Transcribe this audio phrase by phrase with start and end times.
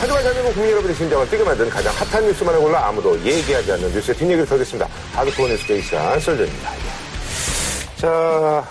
[0.00, 4.16] 하지만 대한민국 국민 여러분의 심장을 뛰게 만든 가장 핫한 뉴스만을 골라 아무도 얘기하지 않는 뉴스의
[4.16, 4.88] 뒷얘기를 털겠습니다.
[5.12, 6.70] 하드코어 뉴스 깨는 시간 썰전입니다.
[7.96, 8.64] 자,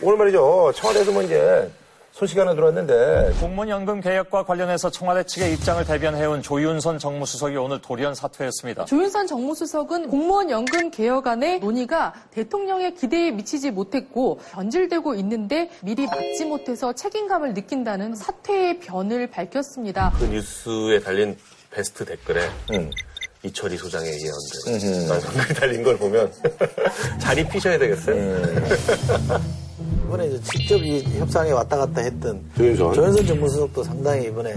[0.00, 0.72] 오늘 말이죠.
[0.74, 1.70] 청와대에서 뭐 이제
[2.12, 8.84] 소식 하나 들어왔는데 공무원연금 개혁과 관련해서 청와대 측의 입장을 대변해온 조윤선 정무수석이 오늘 돌연 사퇴했습니다.
[8.84, 16.92] 조윤선 정무수석은 공무원 연금 개혁안의 논의가 대통령의 기대에 미치지 못했고 변질되고 있는데 미리 막지 못해서
[16.92, 20.12] 책임감을 느낀다는 사퇴의 변을 밝혔습니다.
[20.18, 21.36] 그 뉴스에 달린
[21.70, 22.90] 베스트 댓글에 음.
[23.42, 25.08] 이철희 소장의 예언들.
[25.08, 26.30] 난 댓글 달린 걸 보면
[27.18, 28.36] 자리 피셔야 되겠어요.
[30.06, 32.94] 이번에 직접 이 협상에 왔다 갔다 했던 조윤선.
[32.94, 34.54] 조윤선 정무수석도 상당히 이번에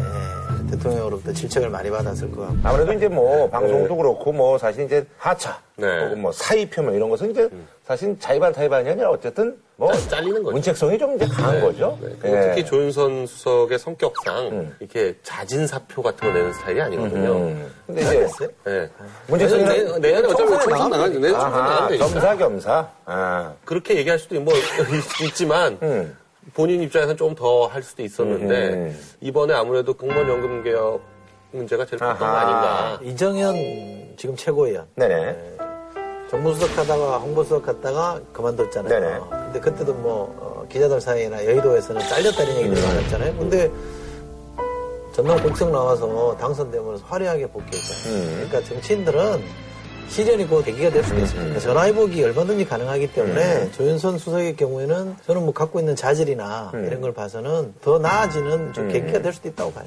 [0.69, 5.05] 대통령 으로부터 질책을 많이 받았을 것 같고 아무래도 이제 뭐 방송도 그렇고 뭐 사실 이제
[5.17, 6.03] 하차 네.
[6.05, 7.49] 혹은 뭐 사의 표명 이런 것은 이제
[7.85, 10.53] 사실 자의반 타의반이 아니라 어쨌든 뭐 짜- 잘리는 거죠.
[10.53, 11.97] 문책성이 좀 이제 강한 거죠.
[12.01, 12.41] 네, 예.
[12.47, 17.33] 특히 조윤선 수석의 성격상 이렇게 자진 사표 같은 거 내는 스타일이 아니거든요.
[17.33, 17.71] 음.
[17.85, 18.27] 근데 이제
[18.63, 18.89] 네.
[19.27, 22.07] 문책성이 내- 내- 내년에 어차피 총선 나가 내년 총선 아하, 나가면 되니까.
[22.07, 22.89] 겸사 겸사.
[23.05, 23.53] 아.
[23.65, 24.53] 그렇게 얘기할 수도 뭐
[25.25, 26.15] 있지만 음.
[26.53, 28.99] 본인 입장에서는 좀 더 할 수도 있었는데 음.
[29.21, 31.01] 이번에 아무래도 공무원연금 개혁
[31.51, 32.25] 문제가 제일 컸던 거.
[32.25, 32.99] 아닌가.
[33.03, 33.55] 이정현
[34.17, 35.55] 지금 최고위원 네네.
[36.29, 38.89] 정무수석 하다가 홍보수석 갔다가 그만뒀잖아요.
[38.89, 39.19] 네네.
[39.29, 42.87] 근데 그때도 뭐 어, 기자들 사이나 여의도에서는 잘렸다는 얘기들이 음.
[42.87, 43.35] 많았잖아요.
[43.37, 43.71] 근데
[45.13, 48.19] 전남 곡성 나와서 당선되면서 화려하게 복귀했잖아요.
[48.19, 48.33] 음.
[48.49, 49.43] 그러니까 정치인들은
[50.09, 51.35] 시련이 곧 계기가 될 수도 있습니다.
[51.35, 53.71] 그러니까 전화해보기 얼마든지 가능하기 때문에 음.
[53.71, 56.85] 조윤선 수석의 경우에는 저는 뭐 갖고 있는 자질이나 음.
[56.85, 59.85] 이런 걸 봐서는 더 나아지는 좀 계기가 될 수도 있다고 봐요.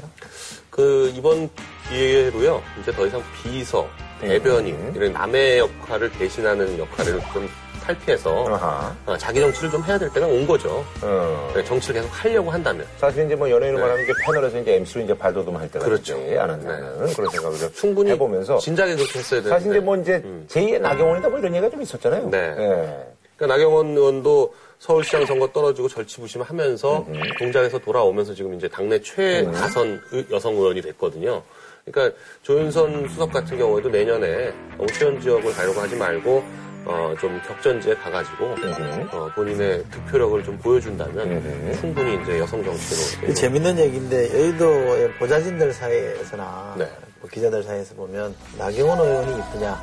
[0.71, 1.49] 그 이번
[1.89, 3.89] 기회로요 이제 더 이상 비서,
[4.21, 4.93] 대변인 음.
[4.95, 7.49] 이런 남의 역할을 대신하는 역할을 좀
[7.89, 8.95] 탈피해서.
[9.07, 10.85] 어, 자기 정치를 좀 해야 될 때가 온 거죠.
[11.03, 11.53] 어.
[11.55, 13.81] 네, 정치를 계속 하려고 한다면 사실 이제 뭐 연예인을 네.
[13.83, 16.17] 말하면 이제 패널에서 이제 MC로 이제 발돋움할 때가 그렇죠.
[16.19, 19.49] 있지 안 한다는 그런 생각을 좀 충분히 해보면서 진작에 그렇게 했어야 되는데.
[19.51, 20.47] 사실 이제 뭐 이제 음.
[20.49, 22.29] 제2의 나경원이다 뭐 이런 얘기가 좀 있었잖아요.
[22.31, 22.39] 네.
[22.59, 23.07] 예.
[23.37, 27.07] 그러니까 나경원 의원도 서울시장 선거 떨어지고 절치부심하면서
[27.39, 31.43] 동작에서 돌아오면서 지금 이제 당내 최다선 의- 여성 의원이 됐거든요.
[31.85, 36.45] 그러니까 조윤선 수석 같은 경우에도 내년에 오시원 지역을 가려고 하지 말고
[36.85, 38.55] 어, 좀 격전지에 가가지고
[39.13, 46.77] 어, 본인의 득표력을 좀 보여준다면 충분히 이제 여성 정치로 그 재밌는 얘기인데 여의도의 보좌진들 사이에서나
[46.79, 46.89] 네.
[47.21, 49.79] 뭐 기자들 사이에서 보면 나경원 의원이 이쁘냐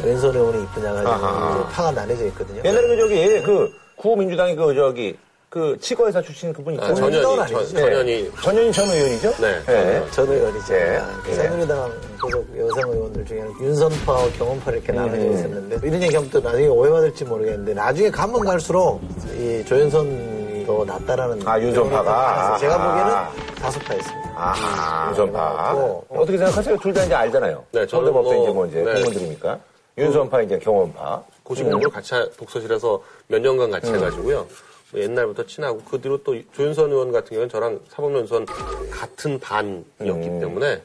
[0.00, 2.62] 조인선 의원이 이쁘냐 가지고 파가 나뉘어져 있거든요.
[2.64, 5.16] 옛날에 그 저기 그 구호민주당의 그 저기
[5.52, 7.66] 그 치과의사 출신 그분 아, 전현희, 전, 아니죠.
[7.74, 9.34] 전현희 전현희 전 의원이죠?
[9.38, 9.62] 네.
[9.68, 10.02] 예.
[10.10, 10.72] 전 의원이죠.
[10.72, 10.98] 네.
[11.24, 11.34] 그 네.
[11.34, 15.34] 새누리당 소속 여성 의원들 중에는 윤선파와 경험파 이렇게 나눠져 음.
[15.34, 19.02] 있었는데 이런 얘기하면 또 나중에 오해받을지 모르겠는데 나중에 가면 갈수록
[19.36, 22.56] 이 조윤선이 더 낫다라는 아, 윤선파가?
[22.58, 22.88] 제가 아.
[22.88, 24.32] 보기에는 다수파였습니다.
[24.34, 25.72] 아, 윤선파.
[25.74, 26.02] 어.
[26.08, 26.78] 어떻게 생각하세요?
[26.78, 27.62] 둘 다 이제 알잖아요.
[27.72, 28.84] 네, 저는 서울대법대 뭐, 이제 뭐 이제 네.
[28.94, 29.58] 공무원들이니까.
[29.98, 31.22] 윤선파 이제 경험파.
[31.42, 33.96] 고시 공부를 같이 하- 독서실에서 몇 년간 같이 음.
[33.96, 34.46] 해가지고요.
[34.92, 38.46] 뭐 옛날부터 친하고 그 뒤로 또 조윤선 의원 같은 경우는 저랑 사법연수원
[38.90, 40.40] 같은 반이었기 음.
[40.40, 40.82] 때문에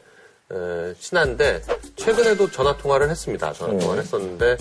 [0.50, 1.62] 에, 친한데
[1.98, 3.52] 최근에도 전화 통화를 했습니다.
[3.52, 3.80] 전화 음.
[3.80, 4.58] 통화를 했었는데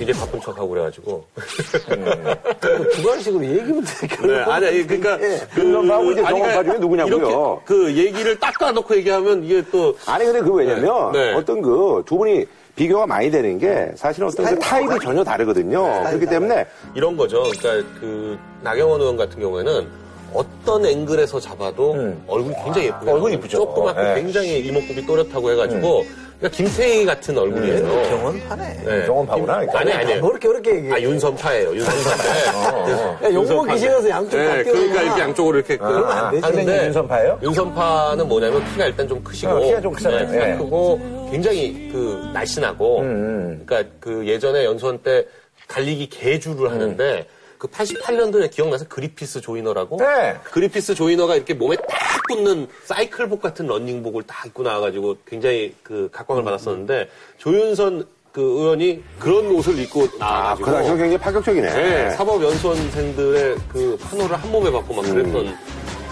[0.00, 1.26] 이제 바쁜 척하고 그래가지고
[2.94, 7.62] 주관식으로 얘기부터 네, 아니, 아니, 그러니까 그 윤선파하고 이제 경험파 중에 누구냐고요?
[7.66, 11.34] 그 얘기를 딱 까놓고 얘기하면 이게 또 아니 근데 그 왜냐면 네, 네.
[11.34, 12.46] 어떤 그 두 분이
[12.80, 16.02] 비교가 많이 되는 게 사실은 어떤 그 타입이 전혀 다르거든요.
[16.06, 16.64] 그렇기 때문에
[16.94, 17.42] 이런 거죠.
[17.42, 19.86] 그러니까 그 나경원 의원 같은 경우에는
[20.32, 22.24] 어떤 앵글에서 잡아도 음.
[22.26, 23.34] 얼굴이 굉장히 얼굴이 나와요.
[23.34, 23.58] 이쁘죠.
[23.58, 24.14] 조그맣고 네.
[24.14, 26.04] 굉장히 이목구비 또렷하고 해가지고
[26.40, 27.86] 그러니까 김태희 같은 얼굴이에요.
[27.86, 28.82] 경험파네.
[28.84, 29.06] 네.
[29.06, 29.60] 경험파구나.
[29.60, 30.20] 김- 아니 아니에요.
[30.22, 30.94] 뭐 이렇게 이렇게 얘기해.
[30.94, 31.70] 아 윤선파예요.
[31.76, 32.92] 윤선파인데.
[33.26, 34.62] 야, 욕먹기 싫어서 양쪽 다 네.
[34.64, 36.40] 그러니까 이렇게 양쪽으로 이렇게 그- 아, 되지.
[36.40, 37.38] 선생님 윤선파예요?
[37.42, 40.26] 윤선파는 뭐냐면 키가 일단 좀 크시고 어, 키가 좀 크잖아요.
[40.26, 40.56] 네, 키가 예.
[40.56, 43.62] 크고 굉장히 그 날씬하고 음.
[43.66, 45.26] 그러니까 그 예전에 연수원 때
[45.68, 47.26] 달리기 개주를 하는데
[47.60, 50.34] 그 88년도에 기억나서 그리피스 조이너라고 네.
[50.44, 56.42] 그리피스 조이너가 이렇게 몸에 딱 붙는 사이클복 같은 러닝복을 딱 입고 나와가지고 굉장히 그 각광을
[56.42, 61.74] 받았었는데 조윤선 그 의원이 그런 옷을 입고 아, 나와가지고 그 당시는 굉장히 파격적이네.
[61.74, 65.54] 네, 사법 연수원생들의 그 환호를 한 몸에 받고 막 그랬던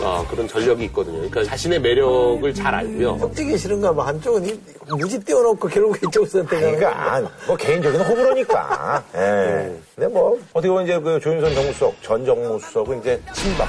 [0.00, 1.17] 아, 그런 전력이 있거든요.
[1.17, 3.17] 그러니까 자신의 매력을 잘 알고요.
[3.21, 4.06] 혁직이 싫은가 봐.
[4.06, 4.61] 한쪽은 이-
[4.91, 6.79] 무지 띄워놓고 결국 이쪽을 선택하는.
[6.79, 9.05] 그러니까 뭐 개인적인 호불호니까.
[9.17, 9.73] 예.
[9.95, 13.69] 근데 뭐 어떻게 보면 이제 그 조윤선 정무수석 전 정무수석은 이제 친박.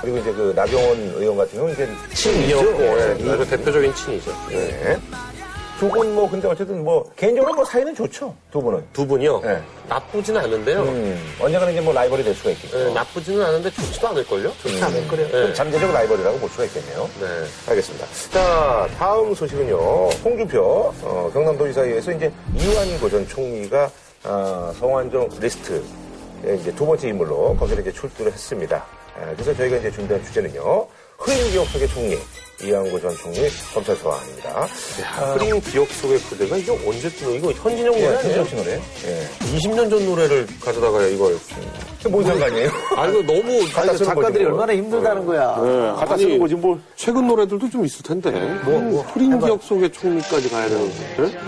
[0.00, 2.58] 그리고 이제 그 나경원 의원 같은 경우는 이제 친이죠.
[2.80, 4.32] 예, 아주 대표적인 친이죠.
[4.50, 4.98] 예.
[5.82, 8.34] 두 분 뭐 근데 어쨌든 뭐 개인적으로 뭐 사이는 좋죠.
[8.52, 8.84] 두 분은.
[8.92, 9.40] 두 분이요.
[9.40, 9.60] 네.
[9.88, 10.82] 나쁘지는 않은데요.
[10.82, 12.78] 음, 언젠가는 이제 뭐 라이벌이 될 수가 있겠죠.
[12.78, 14.52] 네, 나쁘지는 않은데 좋지도 않을걸요?
[14.62, 15.28] 좋지 않을 거래요.
[15.28, 15.52] 네.
[15.54, 17.10] 잠재적 라이벌이라고 볼 수가 있겠네요.
[17.20, 17.26] 네.
[17.70, 18.06] 알겠습니다.
[18.30, 19.76] 자, 다음 소식은요.
[20.24, 23.90] 홍준표 어, 경남도지사에서 이제 이완구 전 총리가
[24.24, 25.80] 어, 성완종 리스트에
[26.60, 28.76] 이제 두 번째 인물로 거기에 이제 출두를 했습니다.
[29.18, 30.86] 에, 그래서 저희가 이제 준비한 주제는요.
[31.18, 32.18] 흐린 기억 속의 총리
[32.62, 34.50] 이완구 전 총리 검찰 소환입니다.
[34.60, 34.66] 야,
[35.34, 38.22] 흐린 기억 속의 그대가 이거 언제 뜨는 이거 현진영 노래 예, 아니에요?
[38.22, 38.72] 현진영 씨 노래.
[39.06, 39.28] 예.
[39.56, 41.36] 20년 전 노래를 가져다가 이걸.
[42.08, 42.70] 뭔 상관이에요?
[42.96, 43.60] 아, 이거 너무.
[43.72, 44.52] 갖다 쓰는 작가들이 거지, 뭐.
[44.52, 45.56] 얼마나 힘들다는 거야.
[45.60, 46.78] 네, 갖다 쓰는 거지 뭘.
[46.94, 48.30] 최근 노래들도 좀 있을 텐데.
[48.64, 51.40] 뭐, 흐린 기억 속의 총리까지 가야 되는데.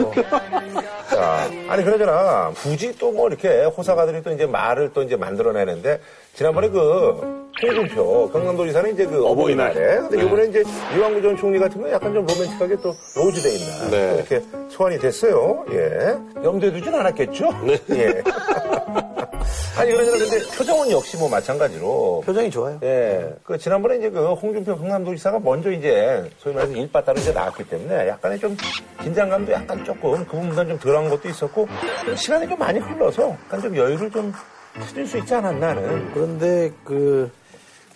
[1.10, 2.52] 자, 아니 그러잖아.
[2.56, 6.00] 굳이 또 뭐 이렇게 호사가들이 또 이제 말을 또 이제 만들어내는데
[6.34, 10.64] 지난번에 그 홍준표 경남도지사는 이제 그 어버이날에 근데 이번에 이제
[10.96, 14.10] 이완구 전 총리 같은 거 약간 좀 로맨틱하게 또 로즈데이 날 네.
[14.10, 15.64] 또 이렇게 소환이 됐어요.
[15.70, 16.16] 예.
[16.42, 17.50] 염두에 두진 않았겠죠?
[17.64, 17.78] 네.
[17.90, 18.22] 예.
[19.78, 20.18] 아니 그러잖아.
[20.18, 22.78] 근데 표정은 역시 뭐 마찬가지로 표정이 좋아요.
[22.82, 23.32] 예.
[23.44, 28.40] 그 지난번에 이제 그 홍준표 경남도지사가 먼저 이제 소위 말해서 일빠따로 이제 나왔기 때문에 약간의
[28.40, 28.56] 좀
[29.02, 31.68] 긴장감도 약간 조금 그 부분은 좀 덜한 것도 있었고
[32.04, 34.32] 좀 시간이 좀 많이 흘러서 약간 좀 여유를 좀
[34.80, 36.12] 찾을 수 있지 않았나는.
[36.12, 37.30] 그런데 그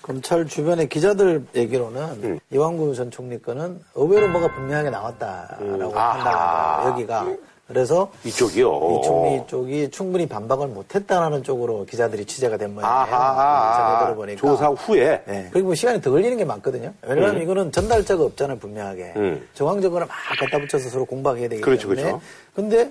[0.02, 7.26] 검찰 주변의 기자들 얘기로는 이완구 전 총리 거는 의외로 뭐가 분명하게 나왔다라고 판단하고 여기가
[7.66, 8.66] 그래서 이쪽이요.
[8.66, 13.06] 이 총리 쪽이 충분히 반박을 못했다라는 쪽으로 기자들이 취재가 된 모양이에요.
[13.76, 14.40] 전해 들어보니까.
[14.40, 15.22] 조사 후에.
[15.26, 15.48] 네.
[15.52, 16.94] 그리고 뭐 시간이 더 걸리는 게 많거든요.
[17.02, 19.12] 왜냐하면 이거는 전달자가 없잖아요, 분명하게.
[19.16, 19.46] 음.
[19.52, 22.02] 정황적으로 막 갖다 붙여서 서로 공박해야 되기 그렇죠, 때문에.
[22.04, 22.22] 그렇죠.
[22.54, 22.90] 근데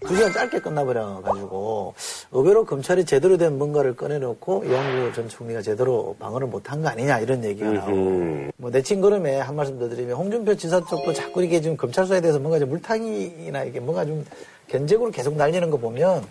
[0.00, 1.94] 두 시간 짧게 끝나버려가지고
[2.32, 7.42] 의외로 검찰이 제대로 된 뭔가를 꺼내놓고 이완구 전 총리가 제대로 방어를 못한 거 아니냐 이런
[7.44, 8.50] 얘기가 나오고.
[8.56, 12.20] 뭐 내친 걸음에 한 말씀 더 드리면 홍준표 지사 쪽도 자꾸 이게 지금 검찰 수사에
[12.20, 14.24] 대해서 뭔가 좀 물타기나 이게 뭔가 좀
[14.68, 16.24] 견적으로 계속 날리는 거 보면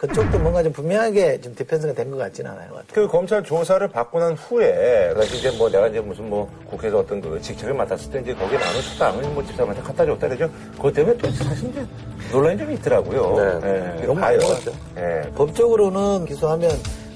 [0.00, 2.70] 그쪽도 뭔가 좀 분명하게 좀 디펜스가 된 것 같지는 않아요.
[2.90, 7.20] 그 검찰 조사를 받고 난 후에, 그래서 이제 뭐 내가 이제 무슨 뭐 국회에서 어떤
[7.20, 10.50] 그 직책을 맡았을 때 이제 거기에 나는 식당을 뭐 집사람한테 갖다 줬다 그러죠.
[10.76, 11.84] 그것 때문에 또 사실 이제
[12.32, 13.60] 논란이 좀 있더라고요.
[13.60, 14.14] 네.
[14.14, 14.38] 봐요.
[14.40, 14.72] 먹었죠.
[14.96, 15.20] 예.
[15.36, 16.70] 법적으로는 기소하면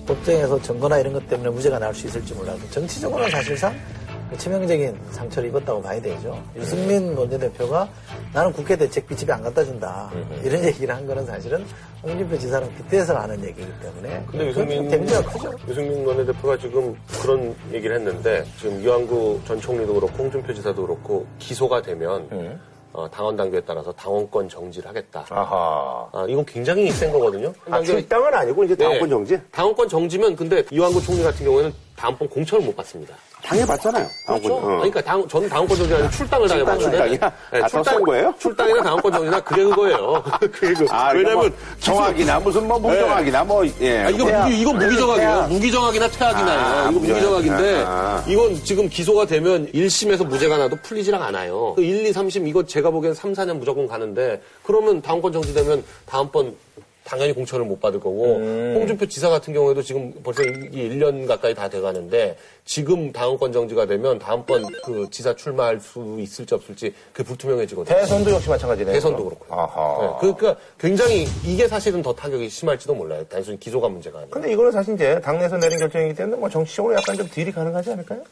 [0.07, 4.04] 법정에서 증거나 이런 것 때문에 무죄가 나올 수 있을지 몰라도 정치적으로는 사실상 그
[4.39, 6.43] 치명적인 상처를 입었다고 봐야 되죠.
[6.57, 7.89] 유승민 원내대표가
[8.33, 10.11] 나는 국회 대책비 집에 안 갖다 준다.
[10.43, 11.65] 이런 얘기를 한 거는 사실은
[12.03, 15.53] 홍준표 지사랑 빗대서 하는 얘기이기 때문에 근데 유승민, 데미지가 크죠.
[15.69, 21.83] 유승민 원내대표가 지금 그런 얘기를 했는데 지금 이완구 전 총리도 그렇고 홍준표 지사도 그렇고 기소가
[21.83, 22.61] 되면 음.
[22.93, 25.27] 어, 당원 당규에 따라서 당원권 정지를 하겠다.
[25.29, 26.09] 아하.
[26.13, 27.53] 아, 이건 굉장히 센 거거든요.
[27.69, 29.09] 아, 출당은 아니고 이제 당권 네.
[29.09, 29.41] 정지?
[29.51, 33.17] 당원권 정지면 근데 이완구 총리 같은 경우에는 다음번 공천을 못 받습니다.
[33.45, 34.11] 당해봤잖아요.
[34.27, 34.43] 당권.
[34.43, 34.57] 그렇죠.
[34.57, 34.67] 어.
[34.77, 36.91] 그러니까 당, 저는 당원권 정지 아니라 출당을 당해봤는데.
[36.91, 37.65] 출당이야?
[37.65, 38.35] 아, 더센 거예요?
[38.39, 40.25] 출당이나 당원권 정지나 그게 그거예요.
[40.41, 43.99] 그게 그, 아, 왜냐면 뭐 정학이나 무슨 뭐 무정학이나 뭐, 예.
[44.05, 44.45] 아, 이거, 태학.
[44.49, 45.29] 무기, 이건 무기정학이에요.
[45.31, 45.49] 태학.
[45.53, 46.59] 무기정학이나 태학이나요.
[46.61, 48.25] 아, 이거 무기정학인데, 아.
[48.27, 51.75] 이건 지금 기소가 되면 1심에서 무죄가 나도 풀리지랑 않아요.
[51.77, 56.55] 그 1, 2, 3심, 이거 제가 보기엔 3, 4년 무조건 가는데, 그러면 다음권 정지되면 다음번
[57.05, 58.37] 당연히 공천을 못 받을 거고,
[58.75, 64.19] 홍준표 지사 같은 경우에도 지금 벌써 이 1년 가까이 다 돼가는데, 지금 당원권 정지가 되면
[64.19, 67.95] 다음번 그 지사 출마할 수 있을지 없을지 그게 불투명해지거든요.
[67.95, 68.95] 대선도 역시 마찬가지네요.
[68.95, 69.61] 대선도 그렇고요.
[69.61, 70.01] 아하.
[70.01, 73.23] 네, 그러니까 굉장히 이게 사실은 더 타격이 심할지도 몰라요.
[73.29, 74.33] 단순히 기소가 문제가 아니라.
[74.33, 78.23] 근데 이거는 사실 이제 당내에서 내린 결정이기 때문에 뭐 정치적으로 약간 좀 딜이 가능하지 않을까요?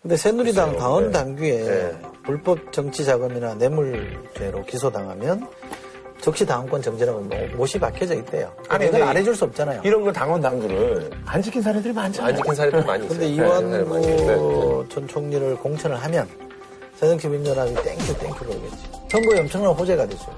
[0.00, 0.80] 근데 새누리당 글쎄요.
[0.80, 1.12] 당원 네.
[1.12, 1.92] 당규에 네.
[2.24, 5.46] 불법 정치 자금이나 뇌물죄로 기소당하면
[6.20, 8.50] 적시 당원권 정지라고 뭐 못이 박혀져 있대요.
[8.68, 9.82] 아니, 아니, 이건 안 해줄 수 없잖아요.
[9.84, 12.30] 이런 거 당원 당규를 안 지킨 사례들이 많잖아요.
[12.30, 13.18] 안 지킨 사례들 많이 있어요.
[13.18, 13.42] 근데 네, 네.
[13.42, 14.24] 네, 네.
[14.24, 16.28] 이완구 전 총리를 공천을 하면
[16.96, 18.76] 새정치민주연합이 thank you thank you 그러겠지.
[19.10, 20.32] 선거에 엄청난 호재가 되죠.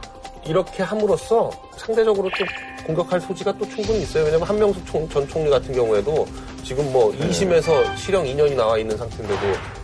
[0.46, 2.44] 이렇게 함으로써 상대적으로 또
[2.86, 4.24] 공격할 소지가 또 충분히 있어요.
[4.24, 6.26] 왜냐면 한명숙 총- 전 총리 같은 경우에도
[6.62, 7.28] 지금 뭐 네.
[7.28, 9.40] 2심에서 실형 2년이 나와 있는 상태인데도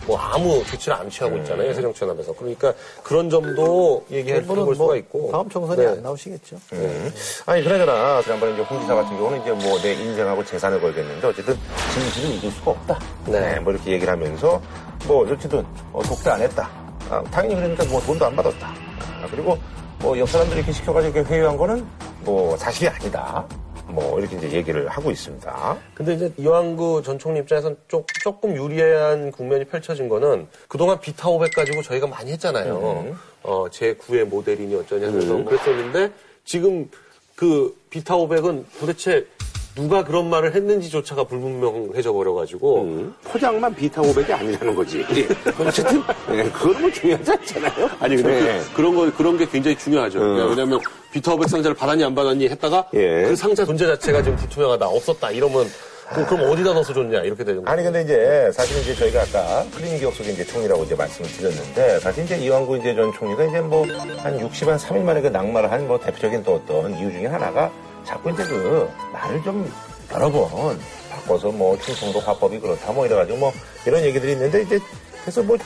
[0.07, 1.43] 뭐 아무 조치를 안 취하고 네.
[1.43, 1.75] 있잖아요.
[1.75, 2.33] 새정치연합에서.
[2.35, 5.31] 그러니까 그런 점도 얘기해 볼 수가 뭐 있고.
[5.33, 5.89] 다음 총선에 네.
[5.91, 6.57] 안 나오시겠죠.
[6.75, 7.13] 음.
[7.47, 11.57] 아니 그러잖아 지난번에 이제 홍 지사 같은 경우는 이제 뭐 내 인생하고 재산을 걸겠는데 어쨌든
[11.93, 12.99] 진실을 잊을 수가 없다.
[13.27, 13.41] 네.
[13.55, 13.61] 네.
[13.61, 14.61] 뭐 이렇게 얘기를 하면서
[15.07, 16.71] 뭐 어쨌든 어, 독대 안 했다.
[17.11, 18.67] 아, 당연히 그러니까 뭐 돈도 안 받았다.
[18.69, 19.59] 아, 그리고
[20.03, 21.87] 뭐 옆 사람들이 이렇게 시켜가지고 이렇게 회유한 거는
[22.25, 23.47] 뭐 사실이 아니다.
[23.87, 25.77] 뭐 이렇게 이제 얘기를 하고 있습니다.
[25.95, 31.53] 근데 이제 이완구 전 총리 입장에서는 조, 조금 유리한 국면이 펼쳐진 거는 그동안 비타 500
[31.55, 33.17] 가지고 저희가 많이 했잖아요.
[33.43, 36.11] 어, 제 9의 모델이니 어쩌냐 하면서 그랬었는데
[36.45, 36.91] 지금
[37.37, 39.27] 그 비타 500은 도대체
[39.75, 43.15] 누가 그런 말을 했는지조차가 불분명해져 버려가지고 음.
[43.25, 45.03] 포장만 비타 500이 아니라는 거지.
[45.67, 47.91] 어쨌든 네, 그거는 뭐 중요하지 않잖아요.
[47.99, 48.61] 아니 근데 네.
[48.75, 50.19] 그, 런 거, 그런 게 굉장히 중요하죠.
[50.19, 50.81] 그러니까 왜냐면
[51.13, 53.23] 비타오백 상자를 받았니 안 받았니 했다가 예.
[53.29, 55.67] 그 상자 존재 자체가 지금 불투명하다 없었다 이러면
[56.11, 57.73] 그럼, 그럼 어디다 넣어서 줬냐 이렇게 되는 거예요.
[57.75, 61.99] 아니 근데 이제 사실은 이제 저희가 아까 흐린 기억 속에 이제 총리라고 이제 말씀을 드렸는데
[62.01, 63.87] 사실 이제 이완구 이제 전 총리가 이제 뭐
[64.19, 67.71] 한 60한 3일 만에 그 낙마를 한 뭐 대표적인 또 어떤 이유 중에 하나가
[68.05, 69.71] 자꾸 이제 그 말을 좀
[70.13, 70.79] 여러 번
[71.11, 73.53] 바꿔서 뭐 충청도 화법이 그렇다 뭐 이래가지고 뭐
[73.87, 74.79] 이런 얘기들이 있는데 이제
[75.23, 75.57] 그래서 뭐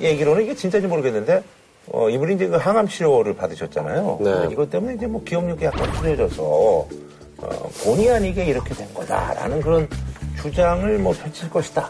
[0.00, 1.42] 얘기로는 이게 진짜인지 모르겠는데
[1.90, 4.18] 어 이분이 이제 그 항암 치료를 받으셨잖아요.
[4.20, 4.48] 네.
[4.52, 9.88] 이것 때문에 이제 뭐 기억력이 약간 흐려져서 어, 본의 아니게 이렇게 된 거다라는 그런
[10.42, 11.88] 주장을 뭐 펼칠 것이다.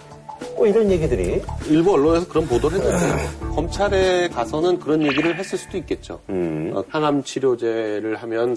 [0.56, 6.20] 뭐 이런 얘기들이 일부 언론에서 그런 보도를 했는데 검찰에 가서는 그런 얘기를 했을 수도 있겠죠.
[6.28, 8.56] 어, 항암 치료제를 하면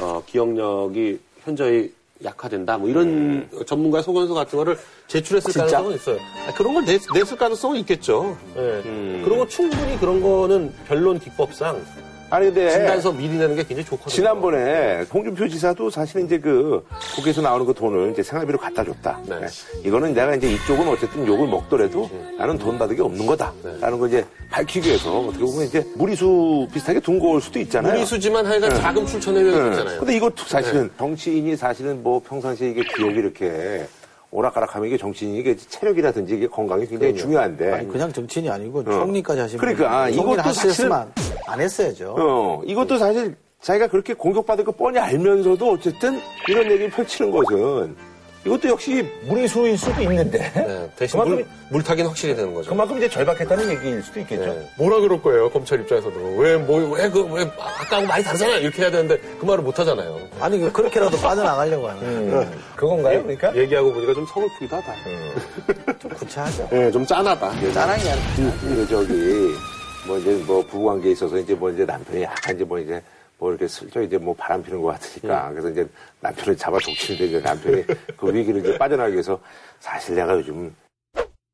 [0.00, 1.92] 어, 기억력이 현저히
[2.24, 2.78] 약화된다.
[2.78, 5.66] 뭐 이런 전문가 소견서 같은 거를 제출했을 진짜?
[5.66, 6.18] 가능성은 있어요.
[6.48, 8.36] 아, 그런 걸 냈, 냈을 가능성은 있겠죠.
[8.56, 8.82] 예.
[9.24, 11.84] 그리고 충분히 그런 거는 변론 기법상
[12.28, 14.12] 아니 근데 진단서 미리 내는 게 굉장히 좋거든요.
[14.12, 19.20] 지난번에 홍준표 지사도 사실은 이제 그 국회에서 나오는 그 돈을 이제 생활비로 갖다 줬다.
[19.26, 19.40] 네.
[19.40, 19.46] 네.
[19.84, 23.52] 이거는 내가 이제 이쪽은 어쨌든 욕을 먹더라도 나는 돈 받은 게 없는 거다.
[23.80, 27.92] 라는 걸 이제 밝히기 위해서 어떻게 보면 이제 무리수 비슷하게 둔 거일 수도 있잖아요.
[27.94, 29.70] 무리수지만 하여간 자금 출처 내면 네.
[29.70, 29.98] 있잖아요.
[30.00, 33.86] 근데 이것도 사실은 정치인이 사실은 뭐 평상시에 이게 기억이 이렇게
[34.32, 37.72] 오락가락하면 이게 정치인이 이게 체력이라든지 이게 건강이 굉장히 중요한데.
[37.72, 41.12] 아니, 그냥 정치인이 아니고 총리까지 하신 그러니까, 아, 이것도 하셨으면
[41.46, 42.14] 안 했어야죠.
[42.18, 47.96] 어, 이것도 사실 자기가 그렇게 공격받을 거 뻔히 알면서도 어쨌든 이런 얘기를 펼치는 것은
[48.44, 52.70] 이것도 역시 무리수일 수도 있는데 네, 대신 그만큼, 물, 물타기는 확실히 되는 거죠.
[52.70, 54.44] 그만큼 이제 절박했다는 얘기일 수도 있겠죠.
[54.44, 54.70] 네.
[54.78, 56.36] 뭐라 그럴 거예요, 검찰 입장에서도.
[56.36, 58.54] 왜, 뭐, 왜, 그, 왜, 아까하고 많이 다르잖아!
[58.58, 60.16] 이렇게 해야 되는데, 그 말을 못 하잖아요.
[60.38, 63.22] 아니 그- 그렇게라도 빠져나가려고 하는 음, 그건가요?
[63.24, 63.56] 그러니까?
[63.56, 64.94] 얘기하고 보니까 좀 서글프기도 하다.
[65.98, 66.68] 좀 구차하죠.
[66.72, 67.50] 예, 좀 짠하다.
[67.72, 68.26] 짠한 게 아니라
[68.60, 69.48] 그 저기
[70.06, 73.02] 뭐 이제 뭐 부부관계에 있어서 이제 뭐 이제 남편이 약간 이제 뭐 이제
[73.38, 75.86] 뭐 이렇게 슬쩍 이제 뭐 바람 피는 것 같으니까 그래서 이제
[76.20, 77.84] 남편을 잡아 독치는데 이제 남편이
[78.16, 79.38] 그 위기를 이제 빠져나가기 위해서
[79.80, 80.74] 사실 내가 요즘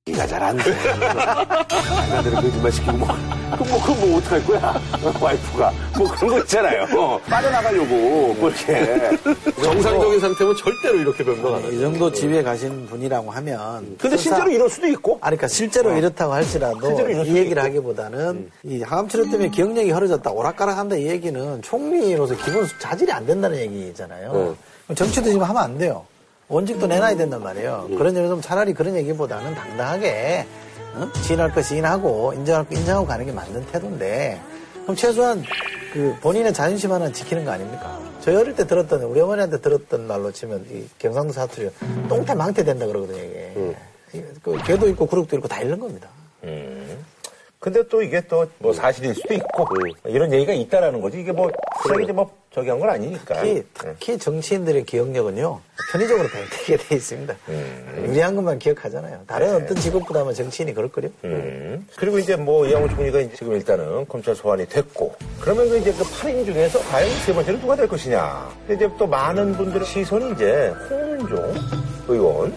[0.06, 0.64] 이가 잘안 돼.
[0.74, 3.06] 남자들은 거짓말 시키고 뭐,
[3.52, 4.80] 그럼 뭐, 그럼 뭐 어떡할 거야?
[5.20, 5.72] 와이프가.
[5.96, 6.86] 뭐 그런 거 있잖아요.
[6.98, 9.16] 어, 빠져나가려고, 뭐 이렇게.
[9.62, 11.80] 정상적인 상태면 절대로 이렇게 변명 안이 하죠.
[11.82, 15.18] 정도 지위에 가신 분이라고 하면 근데 설사- 실제로 이럴 수도 있고.
[15.20, 17.68] 아니, 그러니까 실제로 이렇다고 할지라도 실제로 이럴 이 수도 얘기를 있고.
[17.68, 23.56] 하기보다는 이 항암 치료 때문에 기억력이 흐려졌다, 오락가락한다 이 얘기는 총리로서 기본 자질이 안 된다는
[23.56, 24.32] 얘기잖아요.
[24.32, 26.04] 그럼 정치도 지금 하면 안 돼요.
[26.52, 27.88] 원직도 내놔야 된단 말이에요.
[27.96, 30.46] 그런 점에서 차라리 그런 얘기보다는 당당하게
[30.94, 31.08] 어?
[31.22, 34.38] 시인할 거 시인하고 인정할 거 인정하고 가는 게 맞는 태도인데
[34.82, 35.42] 그럼 최소한
[35.94, 37.98] 그 본인의 자존심 하나 지키는 거 아닙니까?
[38.20, 41.70] 저희 어릴 때 들었던 우리 어머니한테 들었던 말로 치면 이 경상도 사투리
[42.08, 43.74] 똥태 망태 된다 그러거든요 이게.
[44.14, 46.08] 이- 그 개도 있고 구룩도 있고 다 잃는 겁니다.
[47.58, 49.66] 근데 또 이게 또 뭐 사실일 수도 있고
[50.06, 51.20] 이런 얘기가 있다라는 거지.
[51.20, 51.50] 이게 뭐
[51.86, 53.34] 사실 이제 뭐 저기 한 건 아니니까.
[53.42, 57.34] 특히, 특히 정치인들의 기억력은요 편의적으로 배치게 돼 있습니다.
[58.08, 59.22] 유리한 것만 기억하잖아요.
[59.26, 61.08] 다른 어떤 직업보다는 정치인이 그럴걸요.
[61.24, 61.86] 음.
[61.96, 66.02] 그리고 이제 뭐 이양호 총리가 이제 지금 일단은 검찰 소환이 됐고 그러면 그 이제 그
[66.04, 68.50] 8인 중에서 과연 세 번째는 누가 될 것이냐.
[68.66, 71.54] 근데 이제 또 많은 분들의 시선이 이제 홍은종
[72.08, 72.52] 의원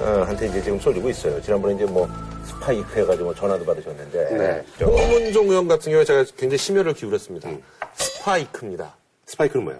[0.00, 1.40] 어, 한테 이제 지금 쏠리고 있어요.
[1.42, 2.08] 지난번에 이제 뭐
[2.46, 4.30] 스파이크 해가지고 전화도 받으셨는데.
[4.36, 4.64] 네.
[4.78, 7.48] 저- 홍문종 의원 같은 경우에 제가 굉장히 심혈을 기울였습니다.
[7.94, 8.96] 스파이크입니다.
[9.30, 9.78] 스파이크는 뭐야?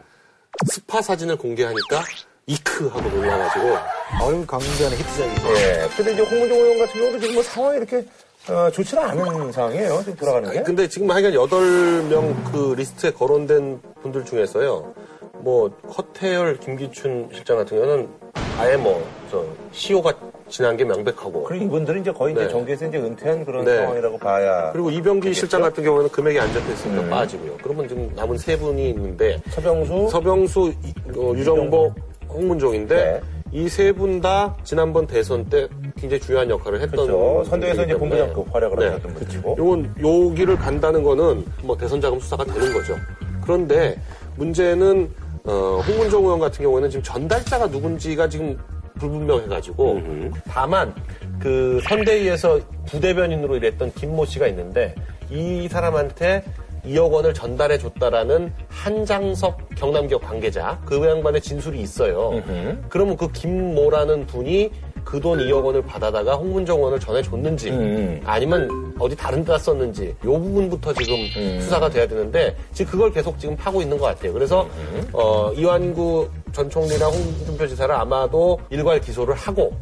[0.67, 2.05] 스파 사진을 공개하니까
[2.47, 3.67] 이크 하고 놀라가지고
[4.23, 5.49] 어유 강조하는 히트작이죠.
[5.57, 5.89] 예.
[5.97, 8.05] 근데 이제 홍문종 의원 같은 경우도 지금 뭐 상황이 이렇게
[8.49, 9.99] 어, 좋지는 않은 상황이에요.
[10.01, 10.63] 지금 돌아가는 게.
[10.63, 14.95] 근데 지금 하여간 8명 그 리스트에 거론된 분들 중에서요.
[15.41, 18.09] 뭐 허태열, 김기춘 실장 같은 경우는
[18.61, 20.13] 아예 뭐 저 시효가
[20.49, 22.49] 지난 게 명백하고 그리고 이분들은 이제 거의 이제 네.
[22.51, 23.77] 정계에서 이제 은퇴한 그런 네.
[23.77, 24.73] 상황이라고 봐야.
[24.73, 25.39] 그리고 이병기 되겠죠?
[25.39, 27.57] 실장 같은 경우에는 금액이 안 적혀 있으니까 빠지고요.
[27.63, 31.95] 그러면 지금 남은 세 분이 있는데 서병수, 서병수, 이- 어, 유정복,
[32.29, 33.21] 홍문종인데 네.
[33.53, 37.45] 이세 분 다 지난번 대선 때 굉장히 중요한 역할을 했던 그렇죠.
[37.49, 38.87] 선대에서 이제 본부장급 활약을 네.
[38.87, 39.57] 하셨던 분이고.
[39.61, 42.97] 요건 요 길을 간다는 거는 뭐 대선 자금 수사가 되는 거죠.
[43.45, 43.97] 그런데
[44.37, 45.09] 문제는
[45.45, 48.59] 어, 홍문종 의원 같은 경우에는 지금 전달자가 누군지가 지금
[48.99, 50.01] 불분명해가지고
[50.47, 50.95] 다만
[51.39, 54.95] 그 선대위에서 부대변인으로 일했던 김모 씨가 있는데
[55.31, 56.45] 이 사람한테
[56.85, 62.43] 2억 원을 전달해 줬다라는 한장섭 경남기업 관계자 그 양반의 진술이 있어요.
[62.89, 64.71] 그러면 그 김모라는 분이
[65.05, 68.21] 그 돈 2억 원을 받아다가 홍문정 의원을 전해줬는지 음.
[68.25, 71.61] 아니면 어디 다른 데다 썼는지 이 부분부터 지금 음.
[71.61, 74.33] 수사가 돼야 되는데 지금 그걸 계속 지금 파고 있는 것 같아요.
[74.33, 74.67] 그래서
[75.13, 79.73] 어, 이완구 전 총리랑 홍준표 지사를 아마도 일괄 기소를 하고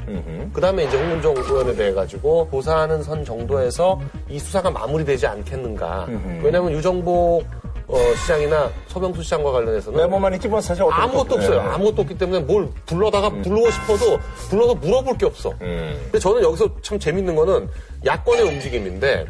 [0.53, 6.07] 그 다음에 이제 홍문종 의원에 대해 가지고 조사하는 선 정도에서 이 수사가 마무리되지 않겠는가.
[6.43, 7.45] 왜냐하면 유정복
[7.89, 11.63] 어, 시장이나 서병수 시장과 관련해서는 메모만 있지 뭐 사실 아무것도 것도 없어요.
[11.63, 11.69] 네.
[11.71, 14.19] 아무것도 없기 때문에 뭘 불러다가 부르고 싶어도
[14.51, 15.55] 불러서 물어볼 게 없어.
[15.59, 17.69] 근데 저는 여기서 참 재밌는 거는
[18.05, 19.27] 야권의 움직임인데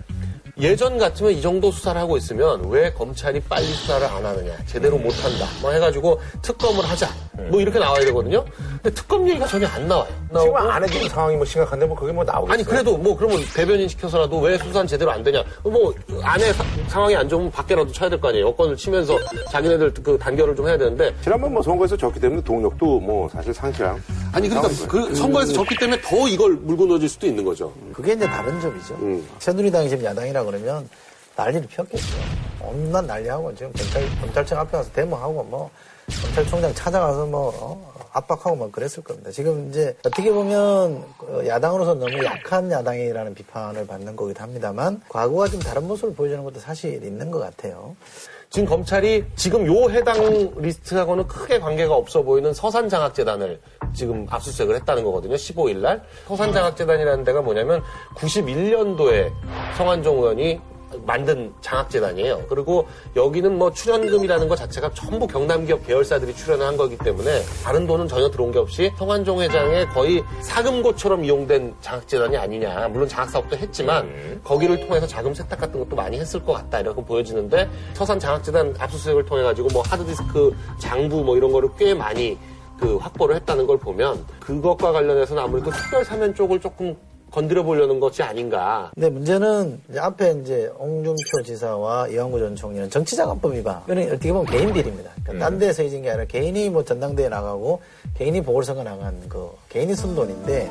[0.60, 5.12] 예전 같으면 이 정도 수사를 하고 있으면 왜 검찰이 빨리 수사를 안 하느냐, 제대로 못
[5.24, 7.08] 한다, 뭐 해가지고 특검을 하자,
[7.48, 8.44] 뭐 이렇게 나와야 되거든요.
[8.82, 10.08] 근데 특검 얘기가 전혀 안 나와요.
[10.40, 12.52] 지금 안 해주는 상황이 뭐 심각한데 뭐 그게 뭐 나오겠어요?
[12.52, 17.14] 아니 그래도 뭐 그러면 대변인 시켜서라도 왜 수사는 제대로 안 되냐 뭐 안에 사- 상황이
[17.16, 19.16] 안 좋으면 밖에라도 쳐야 될 거 아니에요 여권을 치면서
[19.50, 24.02] 자기네들 그 단결을 좀 해야 되는데 지난번 뭐 선거에서 졌기 때문에 동력도 뭐 사실 상실한.
[24.32, 28.26] 아니 그러니까 그 선거에서 졌기 때문에 더 이걸 물고 넣어질 수도 있는 거죠 그게 이제
[28.26, 28.96] 다른 점이죠.
[29.38, 30.88] 새누리당이 지금 야당이라 그러면
[31.36, 32.16] 난리를 폈겠죠.
[32.60, 35.70] 온갖 난리하고 지금 검찰, 검찰청 앞에 가서 데모하고 뭐
[36.22, 39.30] 검찰총장 찾아가서 뭐 어, 압박하고 뭐 그랬을 겁니다.
[39.30, 45.60] 지금 이제 어떻게 보면 그 야당으로서 너무 약한 야당이라는 비판을 받는 거기도 합니다만 과거와 좀
[45.60, 47.94] 다른 모습을 보여주는 것도 사실 있는 것 같아요.
[48.50, 50.16] 지금 검찰이 지금 요 해당
[50.56, 53.60] 리스트하고는 크게 관계가 없어 보이는 서산장학재단을
[53.94, 55.34] 지금 압수수색을 했다는 거거든요.
[55.34, 56.02] 15일 날.
[56.28, 57.82] 서산장학재단이라는 데가 뭐냐면
[58.16, 59.30] 91년도에
[59.76, 60.60] 성환종 의원이
[61.08, 62.44] 만든 장학재단이에요.
[62.50, 62.86] 그리고
[63.16, 68.08] 여기는 뭐 출연금이라는 것 자체가 전부 경남 기업 계열사들이 출연을 한 거기 때문에 다른 돈은
[68.08, 72.88] 전혀 들어온 게 없이 성환종 회장의 거의 사금고처럼 이용된 장학재단이 아니냐.
[72.88, 76.80] 물론 장학사업도 했지만 거기를 통해서 자금 세탁 같은 것도 많이 했을 것 같다.
[76.80, 82.36] 이렇게 보여지는데 서산 장학재단 압수수색을 통해 가지고 뭐 하드디스크 장부 뭐 이런 거를 꽤 많이
[82.78, 86.94] 그 확보를 했다는 걸 보면 그것과 관련해서는 아무래도 특별 사면 쪽을 조금
[87.30, 88.90] 건드려 보려는 것이 아닌가.
[88.94, 93.80] 근데 문제는 이제 앞에 이제 홍준표 지사와 이왕구 전 총리는 정치자금법 위반.
[93.84, 95.10] 이거는 어떻게 보면 개인 비리입니다.
[95.24, 97.80] 그러니까 딴 데서 잊은 게 아니라 개인이 뭐 전당대회 나가고
[98.14, 100.70] 개인이 보궐선거 나간 그 개인이 쓴 돈인데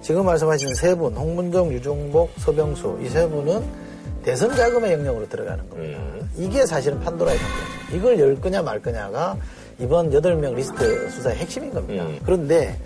[0.00, 3.88] 지금 말씀하신 세 분, 홍문정, 유종복, 서병수 이 세 분은
[4.24, 5.98] 대선 자금의 영역으로 들어가는 겁니다.
[6.36, 7.96] 이게 사실은 판도라의 상자죠.
[7.96, 9.36] 이걸 열 거냐 말 거냐가
[9.78, 12.04] 이번 8명 리스트 수사의 핵심인 겁니다.
[12.24, 12.76] 그런데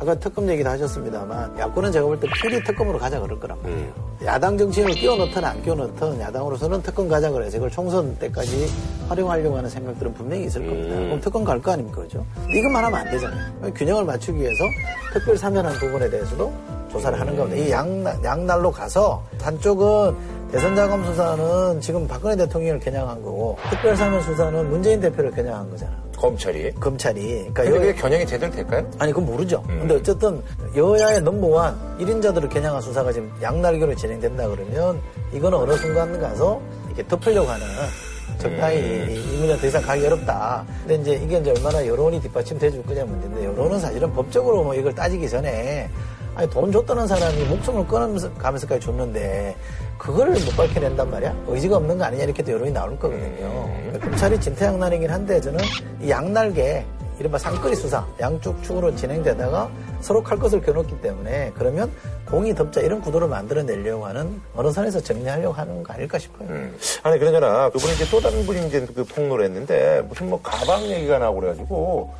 [0.00, 3.92] 아까 특검 얘기도 하셨습니다만 야권은 제가 볼 때 필히 특검으로 가자 그럴 거란 말이에요.
[4.24, 8.66] 야당 정치인을 끼워 넣든 안 끼워 넣든 야당으로서는 특검 가자 그래서 이걸 총선 때까지
[9.08, 10.94] 활용하려고 하는 생각들은 분명히 있을 겁니다.
[10.96, 12.00] 그럼 특검 갈 거 아닙니까?
[12.00, 12.24] 그죠?
[12.48, 13.72] 이것만 하면 안 되잖아요.
[13.74, 14.64] 균형을 맞추기 위해서
[15.12, 16.50] 특별 사면한 부분에 대해서도
[16.90, 17.62] 조사를 하는 겁니다.
[17.62, 20.16] 이 양, 양날로 가서 한쪽은
[20.50, 25.92] 대선 자금 수사는 지금 박근혜 대통령을 겨냥한 거고 특별 사면 수사는 문재인 대표를 겨냥한 거잖아.
[26.20, 26.72] 검찰이.
[26.74, 27.22] 검찰이.
[27.54, 28.86] 그러니까 근데 여- 그게 겨냥이 제대로 될까요?
[28.98, 29.62] 아니, 그건 모르죠.
[29.66, 30.42] 근데 어쨌든
[30.76, 35.00] 여야의 넘버원 1인자들을 겨냥한 수사가 지금 양날개로 진행된다 그러면
[35.32, 37.66] 이거는 어느 순간 가서 이렇게 덮으려고 하는
[38.38, 40.64] 적당히 이- 이 문제 더 이상 가기 어렵다.
[40.86, 44.94] 근데 이제 이게 이제 얼마나 여론이 뒷받침돼 줄 거냐 문제인데 여론은 사실은 법적으로 뭐 이걸
[44.94, 45.88] 따지기 전에
[46.34, 49.56] 아니 돈 줬다는 사람이 목숨을 끊으면서 가면서까지 줬는데
[50.00, 51.44] 그거를 못 밝혀낸단 말이야?
[51.46, 54.00] 의지가 없는 거 아니냐 이렇게 또 여론이 나올 거거든요.
[54.00, 55.60] 검찰이 진퇴양난이긴 한데 저는
[56.00, 56.84] 이 양날개
[57.18, 61.92] 이른바 쌍끌이 수사 양쪽 축으로 진행되다가 서로 칼끝을 겨눴기 때문에 그러면
[62.26, 66.48] 공히 덮자 이런 구도를 만들어내려고 하는 어느 선에서 정리하려고 하는 거 아닐까 싶어요.
[67.02, 71.18] 아니 그러잖아 그분이 이제 또 다른 분이 이제 그 폭로를 했는데 무슨 뭐 가방 얘기가
[71.18, 72.14] 나오고 그래가지고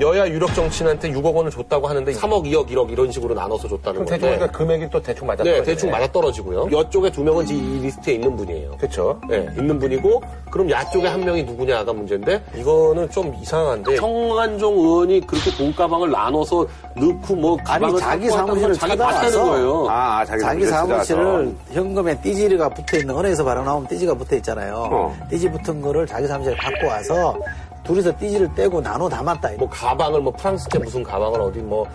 [0.00, 4.06] 여야 유력 정치인한테 6억 원을 줬다고 하는데 3억, 2억, 1억 이런 식으로 나눠서 줬다는 그럼
[4.06, 4.36] 대충 건데.
[4.36, 6.68] 그러니까 금액이 또 대충 맞아 네, 대충 맞아 떨어지고요.
[6.68, 8.76] 이쪽에 두 명은 이 리스트에 있는 분이에요.
[8.78, 9.20] 그렇죠.
[9.28, 15.26] 네, 있는 분이고 그럼 야 쪽에 한 명이 누구냐가 문제인데 이거는 좀 이상한데 성한종 의원이
[15.26, 19.86] 그렇게 돈 가방을 나눠서 넣고 뭐 가방을 자기 사무실을 자기 찾아와서 거예요.
[19.88, 21.54] 아, 자기, 자기 사무실에 사무실을.
[21.72, 24.88] 현금에 띠지가 붙어 있는 은행에서 바로 나오면 띠지가 붙어 있잖아요.
[24.90, 25.16] 어.
[25.28, 27.38] 띠지 붙은 거를 자기 사무실에 갖고 와서
[27.84, 29.52] 둘이서 띠지를 떼고 나눠 담았다.
[29.58, 31.86] 뭐 가방을 뭐 프랑스제 무슨 가방을 어디 뭐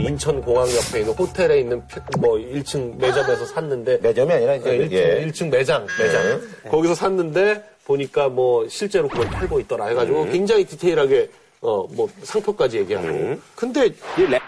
[0.00, 4.78] 인천 공항 옆에 있는 호텔에 있는 피- 뭐 1층 매점에서 샀는데 매점이 아니라 이제 네,
[4.88, 5.26] 1층, 예.
[5.26, 6.40] 1층 매장, 매장.
[6.70, 13.08] 거기서 샀는데 보니까 뭐 실제로 그걸 팔고 있더라 해가지고 굉장히 디테일하게 어 뭐 상표까지 얘기하고.
[13.56, 13.92] 근데 이
[14.28, 14.40] 랩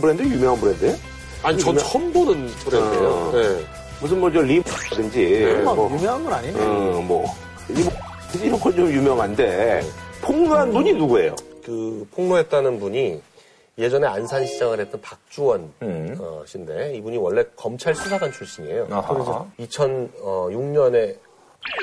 [0.00, 0.96] 브랜드 유명한 브랜드예요?
[1.42, 3.08] 아니 전 처음 보는 브랜드예요.
[3.08, 3.32] 어.
[3.34, 3.64] 네.
[4.00, 6.60] 무슨 뭐저 리든지 뭐 뭐, 유명한 건 아니네.
[6.60, 7.24] 어, 뭐
[7.70, 7.90] 이거
[8.42, 9.80] 이런 건 좀 유명한데
[10.22, 11.34] 폭로한 분이 누구예요?
[11.64, 13.20] 그 폭로했다는 분이
[13.78, 15.72] 예전에 안산시장을 했던 박주원
[16.18, 18.88] 어, 씨인데 이분이 원래 검찰 수사관 출신이에요.
[18.90, 19.46] 아하.
[19.60, 21.16] 2006년에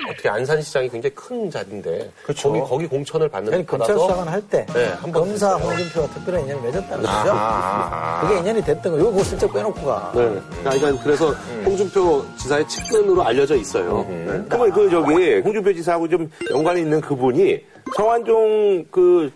[0.09, 2.49] 어떻게 안산시장이 굉장히 큰 자리인데 그쵸.
[2.51, 5.55] 거기 거기 공천을 받는 아니, 검찰 수사관 할때 네, 한번 검사.
[5.55, 7.31] 홍준표가 특별한 인연을 맺었다는 거죠.
[7.33, 9.09] 아, 그게 인연이 됐던 거.
[9.09, 10.11] 이거 슬쩍 빼놓고 가.
[10.15, 10.39] 네.
[10.63, 11.31] 그러니까 그래서
[11.65, 14.05] 홍준표 지사의 측근으로 알려져 있어요.
[14.09, 14.43] 네.
[14.49, 17.59] 그러면 그 저기 홍준표 지사하고 좀 연관이 있는 그분이
[17.95, 19.31] 성완종 그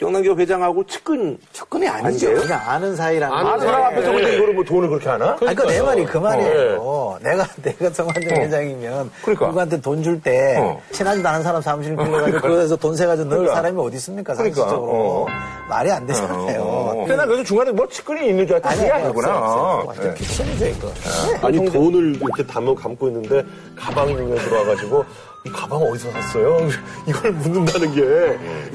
[0.00, 2.28] 경남기업 회장하고 측근 접근이 아니죠.
[2.28, 2.42] 아니에요?
[2.42, 3.66] 그냥 아는 사이라는 아는 아, 거죠.
[3.66, 5.32] 사람 앞에서 근데 이거를 뭐 돈을 그렇게 하나?
[5.32, 5.84] 아니, 그내 그러니까요.
[5.84, 7.18] 말이 그 말이에요.
[7.22, 9.46] 내가, 내가 성환정 회장이면 그러니까.
[9.48, 10.80] 누구한테 돈 줄때 어.
[10.90, 13.54] 친하지도 않은 사람 사무실 빌려가지고 그래서 돈 세 가지고 넣을 그러니까.
[13.56, 14.32] 사람이 어디 있습니까?
[14.34, 14.56] 그러니까.
[14.62, 14.92] 상식적으로.
[14.92, 15.26] 어.
[15.68, 16.62] 말이 안 되잖아요.
[16.62, 16.94] 어.
[16.96, 19.34] 근데 나 그래서 중간에 뭐 측근이 있는 줄 알았더니 그게 아니구나.
[19.86, 20.14] 완전 네.
[20.14, 20.88] 픽션이죠, 이거.
[21.46, 23.44] 아니 돈을 이렇게 담아 감고 있는데
[23.76, 25.04] 가방이 눈에 들어와가지고
[25.44, 26.68] 이 가방 어디서 샀어요?
[27.08, 28.00] 이걸 묻는다는 게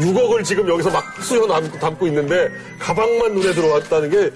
[0.04, 2.50] 6억을 지금 여기서 막 수여 담고, 담고 있는데
[2.80, 4.32] 가방만 눈에 들어왔다는 게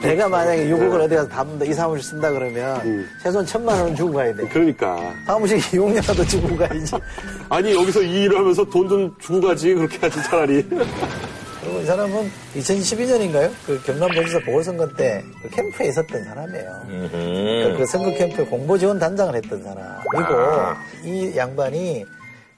[0.00, 4.32] 내가 만약에 6억을 어디 가서 담는다, 이 사무실 쓴다 그러면 최소한 천만 원은 주고 가야
[4.32, 4.46] 돼.
[4.46, 5.12] 그러니까.
[5.26, 6.94] 사무실 이용료라도 주고 가야지.
[7.50, 9.74] 아니, 여기서 이 일을 하면서 돈 좀 주고 가지.
[9.74, 10.64] 그렇게 하지, 차라리.
[11.68, 13.52] 그리고 이 사람은 2012년인가요?
[13.66, 16.82] 그 경남도지사 보궐선거 때 그 캠프에 있었던 사람이에요.
[16.88, 20.76] 그, 그 선거 캠프에 공보 지원 단장을 했던 사람이고 아.
[21.04, 22.04] 이 양반이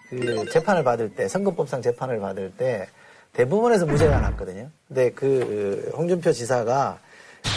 [0.09, 2.87] 그 재판을 받을 때 선거법상 재판을 받을 때
[3.33, 4.69] 대법원에서 무죄가 났거든요.
[4.89, 6.99] 근데 그 홍준표 지사가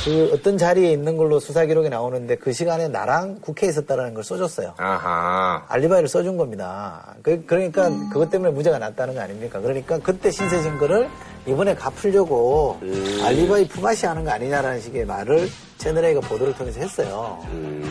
[0.06, 4.76] 그 어떤 자리에 있는 걸로 수사 기록이 나오는데 그 시간에 나랑 국회에 있었다라는 걸 써줬어요.
[4.78, 5.66] 아하.
[5.68, 7.16] 알리바이를 써준 겁니다.
[7.22, 9.60] 그, 러니까 그것 때문에 무죄가 났다는 거 아닙니까?
[9.60, 11.10] 그러니까 그때 신세진 거를
[11.46, 12.80] 이번에 갚으려고
[13.24, 17.40] 알리바이 품앗이 하는 거 아니냐라는 식의 말을 채널A가 보도를 통해서 했어요.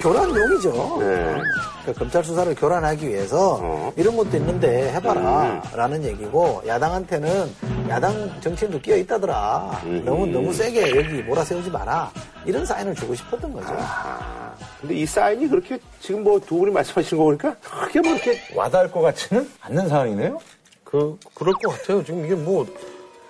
[0.00, 0.96] 교란용이죠.
[0.98, 7.52] 그러니까 검찰 수사를 교란하기 위해서 이런 것도 있는데 해봐라 라는 얘기고 야당한테는
[7.90, 9.82] 야당 정치인도 끼어 있다더라.
[10.04, 12.10] 너무, 너무 세게 여기 몰아세우지 마라.
[12.46, 13.76] 이런 사인을 주고 싶었던 거죠.
[14.80, 17.54] 근데 이 사인이 그렇게 지금 뭐 두 분이 말씀하시는 거 보니까
[17.86, 20.38] 크게 뭐 이렇게 와닿을 것 같지는 않는 상황이네요.
[20.82, 22.02] 그 그럴 것 같아요.
[22.02, 22.66] 지금 이게 뭐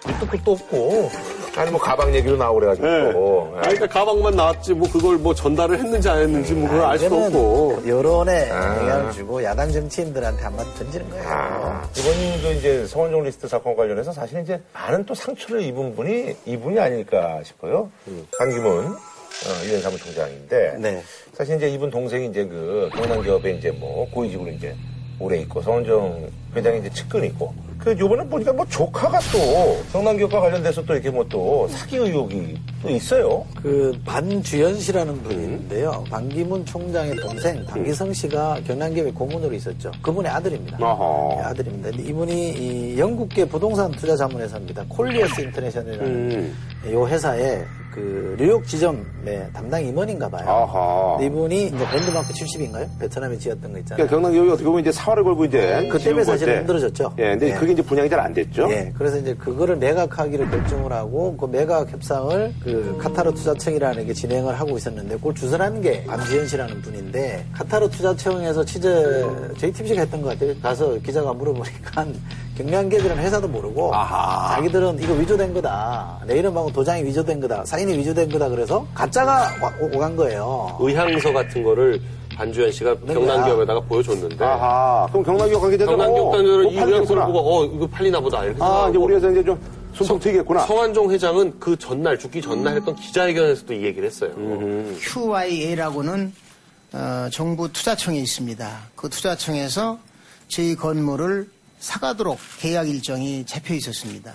[0.06, 1.10] 밑도 끝도 없고
[1.56, 2.86] 아니 뭐 가방 얘기도 나오고 그래가지고.
[2.86, 3.12] 네.
[3.12, 3.52] 또.
[3.56, 7.24] 아니, 그러니까 가방만 나왔지, 뭐 그걸 뭐 전달을 했는지 안 했는지 뭐 그걸 알 수도
[7.24, 7.82] 없고.
[7.86, 8.78] 여론에 아.
[8.78, 11.28] 영향을 주고 야당 정치인들한테 한마디 던지는 거예요.
[11.28, 16.36] 아, 이번 그 이제 성원종 리스트 사건 관련해서 사실 이제 많은 또 상처를 입은 분이
[16.46, 17.90] 이분이 아닐까 싶어요.
[18.38, 21.02] 강기문 어, 유엔 사무총장인데 네.
[21.34, 24.74] 사실 이제 이분 동생이 이제 그 경남기업에 이제 뭐 고위직으로 이제
[25.18, 30.92] 오래 있고 성원정 회장이 이제 측근이고 그 요번에 보니까 뭐 조카가 또 경남기업과 관련돼서 또
[30.92, 33.44] 이렇게 뭐 또 사기 의혹이 또 있어요.
[33.62, 36.04] 그 반주연 씨라는 분이 있는데요.
[36.10, 39.90] 반기문 총장의 동생 반기성 씨가 경남기업의 고문으로 있었죠.
[40.02, 40.78] 그분의 아들입니다.
[40.78, 41.36] 어허.
[41.36, 41.90] 네, 아들입니다.
[41.90, 44.84] 근데 이분이 이 영국계 부동산 투자 자문회사입니다.
[44.88, 46.54] 콜리어스 인터내셔널이라는
[46.86, 50.48] 이 회사의 그 뉴욕 지점의 담당 임원인가 봐요.
[50.48, 51.22] 아하.
[51.22, 52.88] 이분이 이제 랜드마크 70인가요?
[52.98, 53.96] 베트남에 지었던 거 있잖아요.
[53.96, 56.60] 그러니까 경남 기업이 어떻게 보면 이제 사활을 걸고 이제 그 지은 때문에 사실 건데.
[56.60, 57.14] 힘들어졌죠.
[57.18, 57.52] 예, 근데 예.
[57.52, 58.68] 그게 이제 분양이 잘 안 됐죠.
[58.70, 64.58] 예, 그래서 이제 그거를 매각하기로 결정을 하고 그 매각 협상을 그 카타르 투자청이라는 게 진행을
[64.58, 69.24] 하고 있었는데 그걸 주선한 게 안지현 씨라는 분인데 카타르 투자청에서 취재
[69.58, 70.54] JTBC가 했던 것 같아요.
[70.62, 72.06] 가서 기자가 물어보니까
[72.62, 76.20] 경량기업이라는 회사도 모르고 자기들은 이거 위조된 거다.
[76.26, 77.64] 내 이름하고 도장이 위조된 거다.
[77.64, 78.48] 사인이 위조된 거다.
[78.48, 80.76] 그래서 가짜가 와- 오간 거예요.
[80.80, 82.00] 의향서 같은 거를
[82.36, 85.06] 반주현 씨가 경남기업에다가 보여줬는데 아하.
[85.10, 87.24] 그럼 경남기업 관계자들 경남기업 단들은 이 의향서를.
[87.26, 89.60] 보고 어 이거 팔리나 보다 이렇게 아, 이제 생각하고 우리 회사 이제 좀
[89.92, 90.60] 숨통 트이겠구나.
[90.60, 94.30] 성환종 회장은 그 전날 죽기 전날 했던 기자회견에서도 이 얘기를 했어요.
[95.00, 96.32] QIA라고는
[96.94, 98.78] 어, 정부 투자청에 있습니다.
[98.94, 99.98] 그 투자청에서
[100.48, 101.48] 저희 건물을
[101.82, 104.32] 사가도록 계약 일정이 잡혀 있었습니다.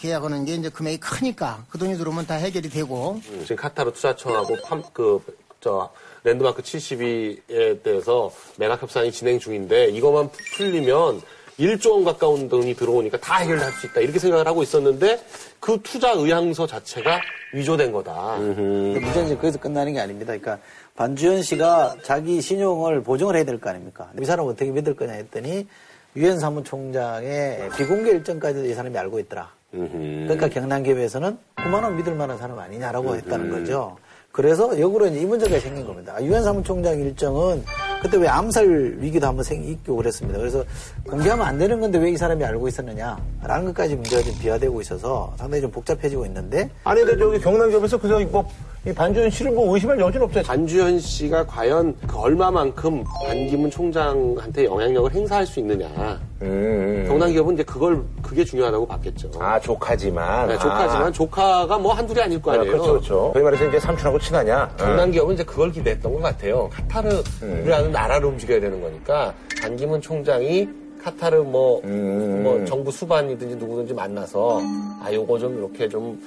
[0.00, 4.82] 계약하는 게 이제 금액이 크니까 그 돈이 들어오면 다 해결이 되고 지금 카타르 투자청하고 팜,
[4.92, 5.20] 그,
[5.60, 5.90] 저,
[6.24, 11.22] 랜드마크 72에 대해서 매각 협상이 진행 중인데 이것만 풀리면
[11.60, 14.00] 1조 원 가까운 돈이 들어오니까 다 해결할 수 있다.
[14.00, 15.24] 이렇게 생각을 하고 있었는데
[15.60, 17.20] 그 투자 의향서 자체가
[17.54, 18.36] 위조된 거다.
[18.38, 20.36] 근데 문제는 이제 거기서 끝나는 게 아닙니다.
[20.36, 20.58] 그러니까
[20.96, 24.10] 반주현 씨가 자기 신용을 보증을 해야 될 거 아닙니까?
[24.20, 25.66] 이 사람을 어떻게 믿을 거냐 했더니
[26.18, 29.50] 유엔 사무총장의 비공개 일정까지도 이 사람이 알고 있더라.
[29.70, 33.96] 그러니까 경남기업에서는 그만한 믿을 만한 사람 아니냐라고 했다는 거죠.
[34.32, 36.14] 그래서 역으로 이제 이 문제가 생긴 겁니다.
[36.16, 37.62] 아, 유엔 사무총장 일정은
[38.02, 40.38] 그때 왜 암살 위기도 한번 생기고 그랬습니다.
[40.38, 40.64] 그래서
[41.08, 45.62] 공개하면 안 되는 건데 왜 이 사람이 알고 있었느냐라는 것까지 문제가 좀 비화되고 있어서 상당히
[45.62, 48.48] 좀 복잡해지고 있는데 아니 근데 저기 경남기업에서 그저 뭐
[48.86, 50.44] 이 반주현 씨를 뭐 의심할 여지는 없어요.
[50.44, 56.20] 반주현 씨가 과연 그 얼마만큼 반기문 총장한테 영향력을 행사할 수 있느냐.
[56.42, 57.04] 음.
[57.08, 59.30] 경남 기업은 이제 그걸 그게 중요하다고 봤겠죠.
[59.40, 60.48] 아, 조카지만.
[60.48, 61.12] 네, 조카지만 아.
[61.12, 62.70] 조카가 뭐 한둘이 아닐 거 아, 아니에요.
[62.72, 63.30] 그렇죠, 그렇죠.
[63.32, 64.68] 거기 말해서 이제 삼촌하고 친하냐?
[64.78, 66.70] 경남 기업은 이제 그걸 기대했던 것 같아요.
[66.72, 70.68] 카타르라는 나라를 움직여야 되는 거니까 반기문 총장이
[71.02, 72.42] 카타르 뭐, 음.
[72.42, 74.60] 뭐 정부 수반이든지 누구든지 만나서
[75.02, 76.18] 아 요거 좀 이렇게 좀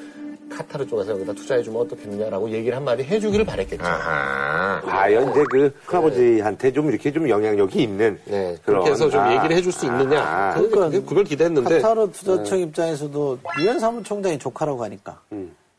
[0.52, 3.84] 카타르 쪽에서 여기다 투자해주면 어떻겠느냐라고 얘기를 한마디 해주기를 바랬겠죠.
[3.84, 4.82] 아하.
[4.82, 8.20] 과연 이제 그 큰아버지한테 좀 이렇게 좀 영향력이 있는.
[8.26, 10.22] 네, 그런, 그렇게 해서 좀 아, 얘기를 해줄 수 있느냐.
[10.22, 11.82] 아, 그걸, 그러니까 그걸 기대했는데.
[11.82, 15.20] 카타르 투자청 입장에서도 유엔 사무총장이 조카라고 하니까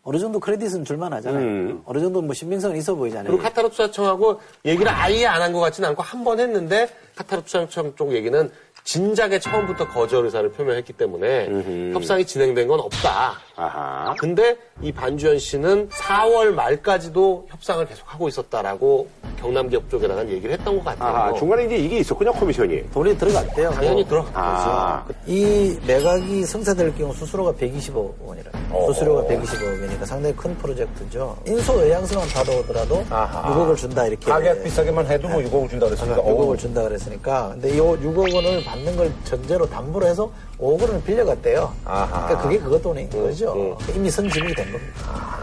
[0.05, 1.81] 어느 정도 크레딧은 줄만 하잖아요.
[1.85, 3.29] 어느 정도 뭐 신빙성은 있어 보이잖아요.
[3.31, 7.95] 그리고 카타르 투자청하고 얘기를 아예 안 한 것 같지는 않고 한 번 했는데 카타르 투자청
[7.95, 8.51] 쪽 얘기는
[8.85, 13.35] 진작에 처음부터 거절 의사를 표명했기 때문에 협상이 진행된 건 없다.
[13.55, 14.15] 아하.
[14.19, 21.17] 근데 이 반주현 씨는 4월 말까지도 협상을 계속하고 있었다라고 경남기업 쪽에다가 얘기를 했던 것 같아요.
[21.17, 21.35] 아하.
[21.35, 22.91] 중간에 이제 이게 있었군요, 커미션이.
[22.91, 23.71] 돈이 들어갔대요.
[23.71, 24.09] 당연히 뭐.
[24.09, 24.27] 들어.
[24.35, 25.05] 아.
[25.27, 28.51] 이 매각이 성사될 경우 수수료가 120억 원이라.
[28.87, 31.37] 수수료가 120억 원이니까 상당히 큰 프로젝트죠.
[31.47, 33.55] 인수 의향서만 받아오더라도 아하.
[33.55, 34.31] 6억을 준다 이렇게.
[34.31, 36.17] 가격 비싸게만 해도 뭐 6억을 준다 그랬으니까.
[36.23, 37.49] 6억을 준다 그랬으니까.
[37.53, 41.75] 근데 이 6억 원을 받는 걸 전제로 담보로 해서 5억 원을 빌려갔대요.
[41.85, 42.27] 아하.
[42.27, 43.77] 그러니까 그게 그것 돈인 거죠.
[43.95, 45.39] 이미 선집이 된 겁니다.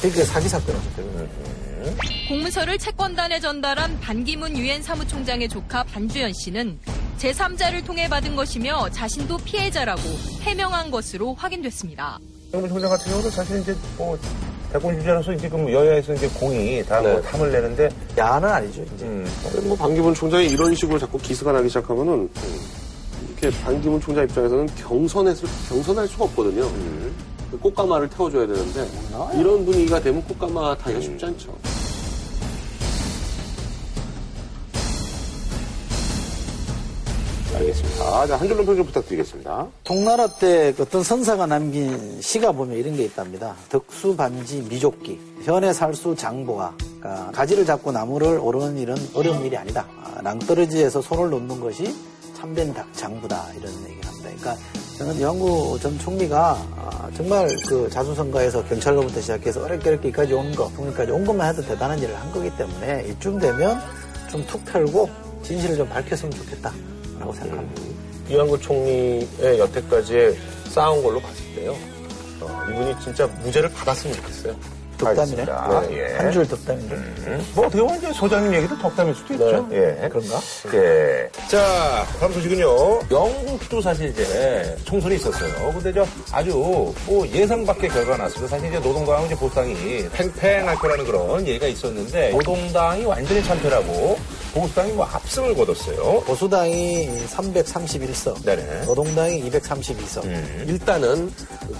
[0.00, 0.90] 그게 사기 사건이죠.
[0.96, 1.28] 결국은.
[2.28, 6.78] 공문서를 채권단에 전달한 반기문 유엔 사무총장의 조카 반주현 씨는
[7.18, 10.02] 제3자를 통해 받은 것이며 자신도 피해자라고
[10.40, 12.18] 해명한 것으로 확인됐습니다.
[12.50, 14.18] 정부 총장 같은 경우는 사실 이제 뭐
[14.72, 17.22] 대권 주자로서 이제 그 여야에서 이제 공이 다뭐 네.
[17.22, 19.04] 탐을 내는데 야는 아니죠, 이제.
[19.64, 22.28] 뭐 반기문 총장이 이런 식으로 자꾸 기스가 나기 시작하면은
[23.40, 26.70] 이렇게 반기문 총장 입장에서는 경선에서 경선할 수가 없거든요.
[27.50, 28.86] 그 꽃가마를 태워줘야 되는데
[29.34, 31.52] 이런 분위기가 되면 꽃가마 타기가 쉽지 않죠.
[37.60, 38.26] 알겠습니다.
[38.26, 39.66] 자, 한 줄로 평좀 부탁드리겠습니다.
[39.84, 43.54] 동나라 때 어떤 선사가 남긴 시가 보면 이런 게 있답니다.
[43.68, 49.86] 덕수 반지 미족기 현의 살수 장보가 그러니까 가지를 잡고 나무를 오르는 일은 어려운 일이 아니다.
[50.02, 51.94] 아, 낭떠러지에서 손을 놓는 것이
[52.36, 54.30] 참된 닭- 장부다 이런 얘기를 합니다.
[54.38, 54.56] 그러니까
[54.98, 61.12] 저는 영구 전 총리가 아, 정말 그 자수성가에서 경찰로부터 시작해서 어렵게 어렵게까지 온 거, 총리까지
[61.12, 63.78] 온 것만 해도 대단한 일을 한 거기 때문에 이쯤 되면
[64.30, 65.08] 좀 툭 털고
[65.42, 66.72] 진실을 좀 밝혔으면 좋겠다
[67.20, 67.82] 라고 생각합니다.
[68.28, 70.36] 이완구 총리의 여태까지의
[70.70, 71.76] 쌓아온 걸로 봤을 때요.
[72.40, 74.54] 어, 이분이 진짜 무죄를 받았으면 좋겠어요.
[74.96, 75.42] 덕담이네.
[75.42, 75.92] 알겠습니다.
[75.92, 76.16] 예.
[76.16, 76.96] 한줄 덕담인데.
[77.54, 79.66] 뭐 어떻게 보면 이제 소장님 얘기도 덕담일 수도 있죠.
[79.72, 80.08] 예.
[80.10, 80.38] 그런가?
[80.74, 81.28] 예.
[81.48, 83.00] 자, 다음 소식은요.
[83.10, 85.72] 영국도 사실 이제 총선이 있었어요.
[85.72, 86.50] 근데 저 아주
[87.06, 88.54] 뭐 예상 밖의 결과가 나왔습니다.
[88.56, 94.18] 사실 이제 노동당하고 이제 보수당이 팽팽할 거라는 그런 얘기가 있었는데 노동당이 완전히 참패라고
[94.54, 96.20] 보수당이 뭐 압승을 거뒀어요.
[96.26, 98.84] 보수당이 331석, 네네.
[98.86, 100.24] 노동당이 232석.
[100.68, 101.32] 일단은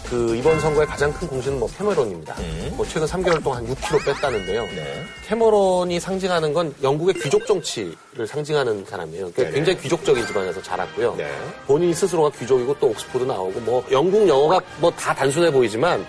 [0.08, 2.36] 그 이번 선거의 가장 큰 공신은 뭐 캐머런입니다.
[2.72, 4.62] 뭐 최근 3개월 동안 6kg 뺐다는데요.
[4.66, 5.02] 네.
[5.26, 9.32] 캐머런이 상징하는 건 영국의 귀족 정치를 상징하는 사람이에요.
[9.32, 9.54] 그러니까 네네.
[9.54, 11.16] 굉장히 귀족적인 집안에서 자랐고요.
[11.16, 11.28] 네.
[11.66, 16.04] 본인 스스로가 귀족이고 또 옥스포드 나오고 뭐 영국 영어가 뭐 다 단순해 보이지만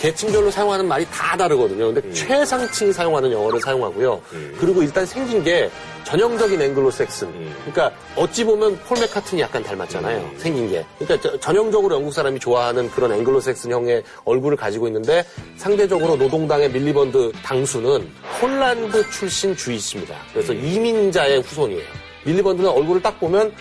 [0.00, 1.92] 계층별로 사용하는 말이 다 다르거든요.
[1.92, 4.20] 근데 최상층이 사용하는 영어를 사용하고요.
[4.58, 5.70] 그리고 일단 생긴 게
[6.04, 7.28] 전형적인 앵글로 섹슨.
[7.66, 10.30] 그러니까 어찌 보면 폴 맥카트니 약간 닮았잖아요.
[10.38, 10.84] 생긴 게.
[10.98, 15.22] 그러니까 저- 전형적으로 영국 사람이 좋아하는 그런 앵글로 색슨형의 얼굴을 가지고 있는데
[15.58, 18.08] 상대적으로 노동당의 밀리번드 당수는
[18.40, 20.16] 폴란드 출신 주이십니다.
[20.32, 21.84] 그래서 이민자의 후손이에요.
[22.24, 23.52] 밀리번드는 얼굴을 딱 보면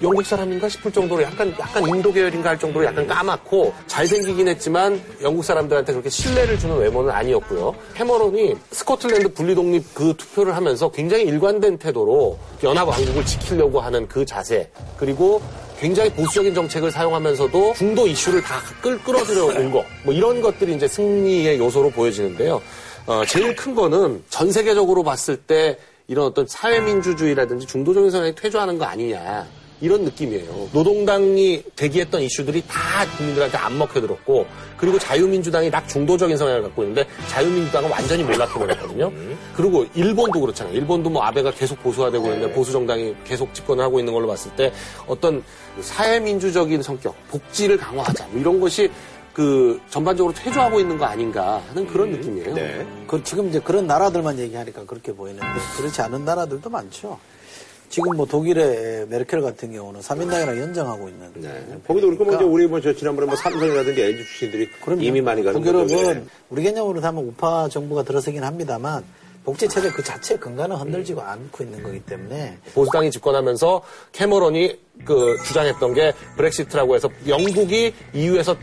[0.00, 5.44] 영국 사람인가 싶을 정도로 약간 약간 인도 계열인가 할 정도로 약간 까맣고 잘생기긴 했지만 영국
[5.44, 7.74] 사람들한테 그렇게 신뢰를 주는 외모는 아니었고요.
[7.96, 14.24] 캐머런이 스코틀랜드 분리 독립 그 투표를 하면서 굉장히 일관된 태도로 연합 왕국을 지키려고 하는 그
[14.24, 15.42] 자세 그리고
[15.80, 19.84] 굉장히 보수적인 정책을 사용하면서도 중도 이슈를 다 끌, 끌어들여 온 거.
[20.04, 22.60] 뭐 이런 것들이 이제 승리의 요소로 보여지는데요.
[23.06, 28.84] 어, 제일 큰 거는 전 세계적으로 봤을 때 이런 어떤 사회민주주의라든지 중도적인 성향이 퇴조하는 거
[28.86, 29.46] 아니냐.
[29.80, 30.70] 이런 느낌이에요.
[30.72, 37.90] 노동당이 대기했던 이슈들이 다 국민들한테 안 먹혀들었고, 그리고 자유민주당이 락 중도적인 성향을 갖고 있는데, 자유민주당은
[37.90, 39.12] 완전히 몰락해버렸거든요.
[39.54, 40.74] 그리고 일본도 그렇잖아요.
[40.74, 44.72] 일본도 뭐 아베가 계속 보수화되고 있는데, 보수 정당이 계속 집권을 하고 있는 걸로 봤을 때,
[45.06, 45.42] 어떤
[45.80, 48.90] 사회민주적인 성격, 복지를 강화하자, 뭐 이런 것이
[49.32, 52.54] 그 전반적으로 퇴조하고 있는 거 아닌가 하는 그런 느낌이에요.
[53.06, 57.16] 그 지금 이제 그런 나라들만 얘기하니까 그렇게 보이는데 그렇지 않은 나라들도 많죠.
[57.88, 61.30] 지금 뭐 독일의 메르켈 같은 경우는 3인당이랑 연정하고 있는.
[61.34, 61.64] 네.
[61.86, 65.02] 거기도 그렇고 뭐 이제 우리 뭐저 지난번에 뭐 삼성이라든지 LG 출신들이 그럼요.
[65.02, 66.24] 이미 많이 가는 거죠.
[66.50, 69.04] 우리 개념으로 하면 우파 정부가 들어서긴 합니다만
[69.44, 75.94] 복지 체제 그 자체 근간은 흔들지고 않고 있는 거기 때문에 보수당이 집권하면서 캐머런이 그 주장했던
[75.94, 78.54] 게 브렉시트라고 해서 영국이 EU에서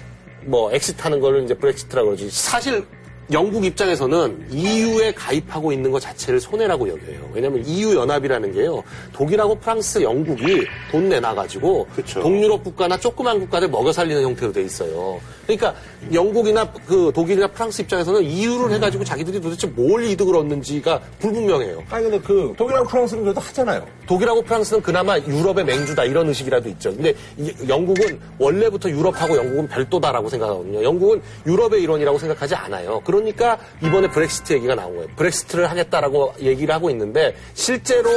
[0.43, 2.29] 뭐 exit하는 거를 이제 브렉시트라고 그러지.
[2.29, 2.85] 사실
[3.31, 7.29] 영국 입장에서는 EU에 가입하고 있는 것 자체를 손해라고 여겨요.
[7.33, 8.83] 왜냐하면 EU 연합이라는 게요.
[9.13, 12.21] 독일하고 프랑스, 영국이 돈 내놔가지고 그쵸.
[12.21, 15.19] 동유럽 국가나 조그만 국가들 먹여 살리는 형태로 돼 있어요.
[15.45, 15.75] 그러니까
[16.13, 21.83] 영국이나 그 독일이나 프랑스 입장에서는 EU를 해가지고 자기들이 도대체 뭘 이득을 얻는지가 불분명해요.
[21.89, 23.85] 아니 근데 그 독일하고 프랑스는 그래도 하잖아요.
[24.07, 26.93] 독일하고 프랑스는 그나마 유럽의 맹주다 이런 의식이라도 있죠.
[26.95, 30.83] 근데 이- 영국은 원래부터 유럽하고 영국은 별도다라고 생각하거든요.
[30.83, 33.01] 영국은 유럽의 일원이라고 생각하지 않아요.
[33.05, 35.09] 그러니까 이번에 브렉시트 얘기가 나온 거예요.
[35.15, 38.09] 브렉시트를 하겠다라고 얘기를 하고 있는데 실제로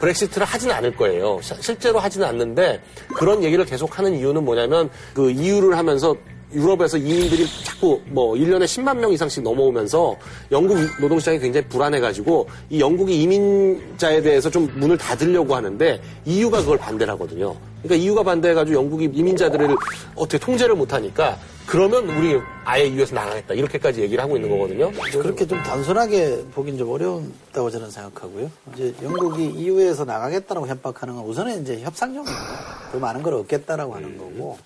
[0.00, 1.38] 브렉시트를 하지는 않을 거예요.
[1.42, 2.82] 시- 실제로 하지는 않는데
[3.16, 6.16] 그런 얘기를 계속 하는 이유는 뭐냐면 그 EU를 하면서
[6.52, 10.16] 유럽에서 이민들이 자꾸 뭐 1년에 10만 명 이상씩 넘어오면서
[10.52, 17.12] 영국 노동시장이 굉장히 불안해가지고 이 영국이 이민자에 대해서 좀 문을 닫으려고 하는데 EU가 그걸 반대를
[17.14, 17.56] 하거든요.
[17.82, 19.76] 그러니까 EU가 반대해가지고 영국이 이민자들을
[20.14, 24.90] 어떻게 통제를 못하니까 그러면 우리 아예 EU에서 나가겠다 이렇게까지 얘기를 하고 있는 거거든요.
[25.12, 28.50] 그렇게 좀 단순하게 보긴 좀 어려운다고 저는 생각하고요.
[28.74, 32.90] 이제 영국이 EU에서 나가겠다라고 협박하는 건 우선은 이제 협상용입니다.
[32.92, 34.56] 더 많은 걸 얻겠다라고 하는 거고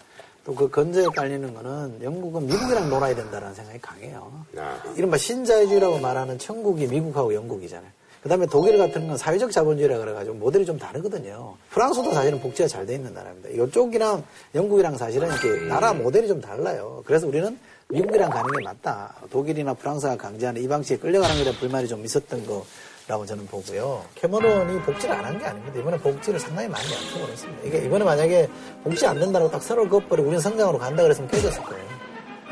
[0.49, 4.33] 또 그 건재에 깔리는 거는 영국은 미국이랑 놀아야 된다는 생각이 강해요.
[4.57, 4.83] 아.
[4.97, 7.91] 이른바 신자유주의라고 말하는 천국이 미국하고 영국이잖아요.
[8.23, 11.55] 그 다음에 독일 같은 건 사회적 자본주의라 그래가지고 모델이 좀 다르거든요.
[11.69, 13.51] 프랑스도 사실은 복지가 잘 돼 있는 나라입니다.
[13.51, 17.03] 이쪽이랑 영국이랑 사실은 이렇게 나라 모델이 좀 달라요.
[17.05, 17.59] 그래서 우리는
[17.91, 19.15] 미국이랑 가는 게 맞다.
[19.31, 22.65] 독일이나 프랑스가 강제하는 이 방식에 끌려가는 대한 불만이 좀 있었던 거
[23.09, 24.05] 라고 저는 보고요.
[24.17, 25.79] 캐머런이 복지를 안 한 게 아닙니다.
[25.81, 27.63] 이번에 복지를 상당히 많이 약속을 했습니다.
[27.65, 28.49] 이게 이번에 만약에
[28.85, 31.98] 복지 안 된다고 딱 서로 그것버리고 우리는 성장으로 간다 그랬으면 깨졌을 거예요.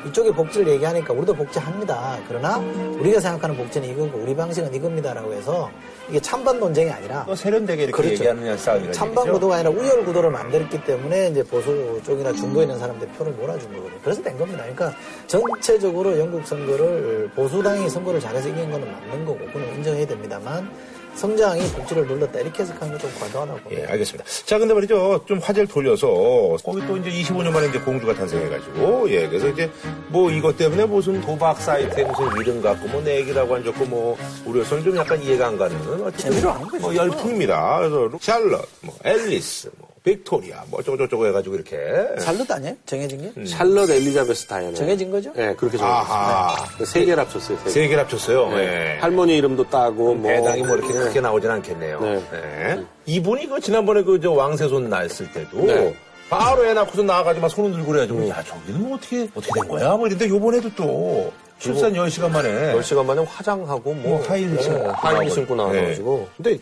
[0.07, 2.19] 이쪽에 복지를 얘기하니까 우리도 복지합니다.
[2.29, 5.71] 그러나 우리가 생각하는 복지는 이거고 우리 방식은 이겁니다라고 해서
[6.09, 8.15] 이게 찬반 논쟁이 아니라 또 세련되게 이렇게 그렇죠.
[8.15, 9.33] 얘기하느냐 싸움이라는 찬반.
[9.33, 13.99] 구도가 아니라 우열 구도를 만들었기 때문에 이제 보수 쪽이나 중도에 있는 사람들 표를 몰아준 거거든요.
[14.03, 14.61] 그래서 된 겁니다.
[14.63, 14.93] 그러니까
[15.27, 20.71] 전체적으로 영국 선거를 보수당이 선거를 잘해서 이긴 거는 맞는 거고 그건 인정해야 됩니다만
[21.17, 23.61] 성장이 복지를 눌렀다 이렇게 해석하는 건좀 과도하다고.
[23.73, 24.25] 예, 알겠습니다.
[24.45, 25.25] 자, 근데 말이죠.
[25.27, 29.71] 좀 화제를 돌려서, 거기 또 이제 25년 만에 이제 공주가 탄생해가지고, 예, 그래서 이제
[30.09, 34.85] 뭐 이것 때문에 무슨 도박 사이트에 무슨 이름 갖고 뭐 내기라고 안 좋고 뭐, 우리로서는
[34.85, 36.79] 좀 약간 이해가 안 가는, 어쨌든 재미로 하는 거죠.
[36.81, 37.79] 뭐 열풍입니다.
[37.79, 41.77] 그래서 샬럿, 뭐, 앨리스, 뭐, 빅토리아, 뭐 어쩌고저쩌고 해가지고 이렇게.
[42.21, 42.77] 잘못 아니에요?
[42.87, 43.45] 정해진 게?
[43.45, 44.75] 샬럿 엘리자베스 다이애나.
[44.75, 45.33] 정해진 거죠?
[45.35, 46.55] 네, 그렇게 아하.
[46.55, 46.85] 정해졌습니다.
[46.85, 47.59] 세 개를 합쳤어요.
[47.59, 47.71] 세 개.
[47.71, 48.49] 세 개를 합쳤어요.
[48.51, 48.57] 네.
[48.95, 48.99] 예.
[49.01, 51.01] 할머니 이름도 따고 뭐 배당이 뭐 이렇게 네.
[51.01, 52.01] 크게 나오진 않겠네요.
[52.01, 52.23] 네.
[52.31, 52.85] 네.
[53.07, 55.95] 이분이 그 지난번에 그 저 왕세손 낳았을 때도 네.
[56.31, 59.97] 바로 애 낳고서 나와가지고 막 손을 들고 그래가지고 야 저기는 뭐 어떻게 어떻게 된 거야?
[59.97, 65.31] 뭐 이런데 요번에도 또 출산 10시간 만에 10시간 만에 화장하고 뭐뭐 하이힐 신고 네, 하이힐.
[65.33, 66.59] 신고 나와가지고 근데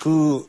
[0.00, 0.46] 그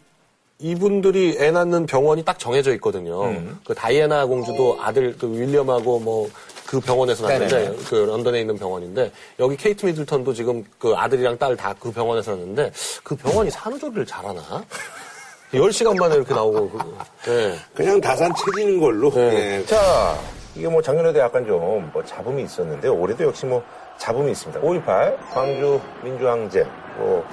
[0.60, 3.26] 이분들이 애 낳는 병원이 딱 정해져 있거든요.
[3.26, 3.60] 음.
[3.66, 6.30] 그 다이애나 공주도 아들 그 윌리엄하고 뭐
[6.68, 7.78] 그 병원에서 낳는데 네네.
[7.88, 12.72] 그 런던에 있는 병원인데 여기 케이트 미들턴도 지금 그 아들이랑 딸 다 그 병원에서 낳는데
[13.04, 14.42] 그 병원이 산후조리를 잘하나?
[15.54, 17.56] 10시간 만에 이렇게 나오고 그, 네.
[17.74, 19.10] 그냥 다산 채지는 걸로.
[19.12, 19.60] 네.
[19.62, 19.66] 예.
[19.66, 20.20] 자,
[20.56, 23.64] 이게 뭐 작년에도 약간 좀 뭐 잡음이 있었는데 올해도 역시 뭐
[23.98, 24.60] 잡음이 있습니다.
[24.60, 26.66] 5.18 광주 민주항쟁
[26.98, 27.26] 뭐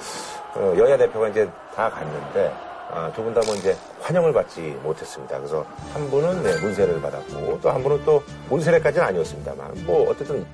[0.53, 2.53] 어, 여야 대표가 이제 다 갔는데
[2.95, 5.37] 아, 두 분 다 뭐 이제 환영을 받지 못했습니다.
[5.37, 10.45] 그래서 한 분은 네, 문세를 받았고 또 한 분은 또 문세례까지는 아니었습니다만 뭐 어쨌든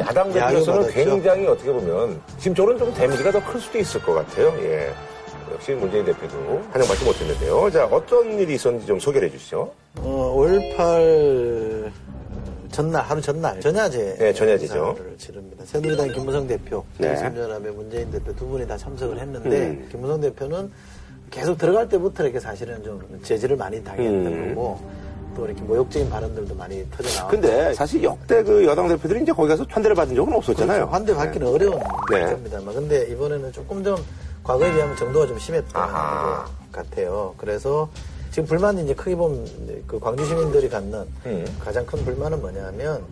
[0.00, 0.90] 야당 대표로서는.
[0.92, 4.54] 굉장히 어떻게 보면 심적으로는 좀 데미지가 더 클 수도 있을 것 같아요.
[4.60, 4.92] 예.
[5.52, 7.70] 역시 문재인 대표도 환영받지 못했는데요.
[7.72, 9.72] 자, 어떤 일이 있었는지 좀 소개를 해주시죠.
[9.96, 11.90] 어, 5.18
[12.70, 14.16] 전날, 하루 전날, 전야제.
[14.18, 14.96] 네, 전야제죠.
[15.16, 15.64] 치릅니다.
[15.66, 17.16] 새누리당 김무성 대표, 네.
[17.16, 19.88] 삼연합의 문재인 대표 두 분이 다 참석을 했는데, 음.
[19.90, 20.70] 김무성 대표는
[21.30, 24.54] 계속 들어갈 때부터 이렇게 사실은 좀 제지를 많이 당했던 음.
[24.54, 24.80] 거고,
[25.36, 27.30] 또 이렇게 모욕적인 발언들도 많이 터져나왔고.
[27.30, 30.78] 근데 사실 역대 그 여당 대표들이 이제 거기 가서 환대를 받은 적은 없었잖아요.
[30.78, 30.92] 그렇죠.
[30.92, 31.78] 환대 받기는 어려운
[32.10, 32.24] 네.
[32.24, 32.74] 겁니다만.
[32.74, 33.96] 근데 이번에는 조금 좀
[34.42, 36.44] 과거에 비하면 정도가 좀 심했던 아하.
[36.72, 37.34] 것 같아요.
[37.36, 37.88] 그래서
[38.30, 39.46] 지금 불만이 이제 크게 보면
[39.86, 41.44] 그 광주 시민들이 갖는 음.
[41.60, 43.02] 가장 큰 불만은 뭐냐면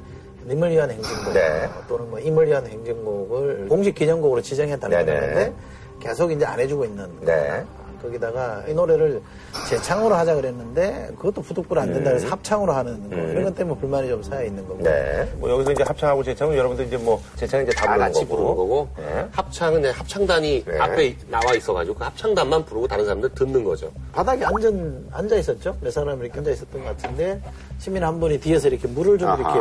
[0.49, 1.69] 님을 위한 행진곡 네.
[1.89, 5.21] 또는 뭐 임을 위한 행진곡을 공식 기념곡으로 지정했다는 네네.
[5.21, 5.53] 건데
[6.01, 7.65] 계속 이제 안 해주고 있는 네.
[8.03, 9.21] 거기다가 이 노래를
[9.69, 14.09] 재창으로 하자 그랬는데 그것도 부득불 안 된다 그래서 합창으로 하는 거 이런 것 때문에 불만이
[14.09, 14.83] 좀 쌓여 있는 거고.
[14.83, 15.31] 네.
[15.37, 18.37] 뭐 여기서 이제 합창하고 재창은 여러분들 이제 뭐 재창 이제 다다 부르는 같이 거고.
[18.37, 19.29] 부르는 거고 네.
[19.33, 20.79] 합창은 그냥 합창단이 네.
[20.79, 23.91] 앞에 나와 있어가지고 그 합창단만 부르고 다른 사람들 듣는 거죠.
[24.13, 24.71] 바닥에 앉아,
[25.13, 25.77] 앉아 있었죠?
[25.81, 27.41] 몇 사람 이렇게 앉아 있었던 것 같은데
[27.79, 29.59] 시민 한 분이 뒤에서 이렇게 물을 좀 이렇게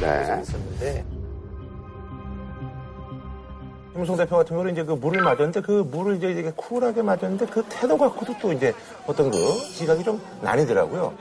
[0.00, 0.06] 네.
[0.36, 0.42] 네.
[0.42, 1.04] 있었는데
[3.92, 7.62] 김무성 대표 같은 경우는 이제 그 물을 맞았는데 그 물을 이제 이렇게 쿨하게 맞았는데 그
[7.68, 8.72] 태도 갖고도 또 이제
[9.06, 9.38] 어떤 그
[9.74, 11.12] 지각이 좀 나뉘더라고요.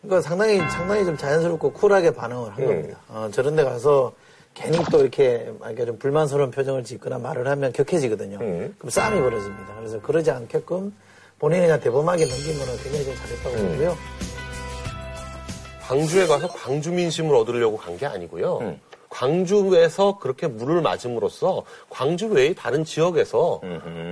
[0.00, 2.98] 그러니까 상당히 상당히 좀 자연스럽고 쿨하게 반응을 한 겁니다.
[3.08, 4.12] 어, 저런 데 가서
[4.54, 8.38] 괜히 또 이렇게 이렇게 좀 불만스러운 표정을 짓거나 말을 하면 격해지거든요.
[8.40, 8.74] 음.
[8.78, 9.74] 그럼 싸움이 벌어집니다.
[9.76, 10.92] 그래서 그러지 않게끔
[11.38, 13.96] 본인이 그냥 대범하게 넘긴 거는 굉장히 좀 잘했다고 보고요.
[15.90, 18.76] 광주에 가서 광주 민심을 얻으려고 간 게 아니고요.
[19.08, 23.60] 광주에서 그렇게 물을 맞음으로써 광주 외의 다른 지역에서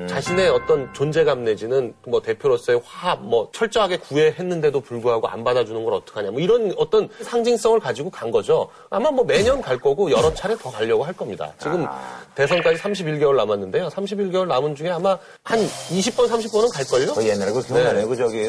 [0.09, 6.33] 자신의 어떤 존재감 내지는 뭐 대표로서의 화합, 뭐 철저하게 구애했는데도 불구하고 안 받아주는 걸 어떡하냐,
[6.33, 8.69] 뭐 이런 어떤 상징성을 가지고 간 거죠.
[8.91, 11.53] 아마 뭐 매년 갈 거고 여러 차례 더 가려고 할 겁니다.
[11.61, 11.87] 지금
[12.35, 13.89] 대선까지 31개월 남았는데요.
[13.91, 17.15] 31개월 남은 중에 아마 한 20번, 30번은 갈걸요?
[17.15, 18.09] 그 옛날에 그 기억나네요.
[18.09, 18.43] 그 저기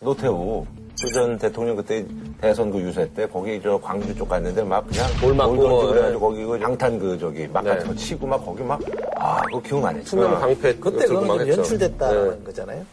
[0.00, 0.64] 노태우
[1.12, 2.04] 전 대통령 그때
[2.40, 6.20] 대선 그 유세 때 거기 저 광주 쪽 갔는데 막 그냥 돌 맞고 뭐, 그래가지고
[6.20, 7.70] 거기 그 양탄 그 저기 막 네.
[7.70, 10.02] 같은 거 치고 막 거기 막아 그거 기억나네.
[10.02, 11.48] 투명 방패 그때 했죠.
[11.48, 12.44] 연출됐다는 네.
[12.44, 12.84] 거잖아요.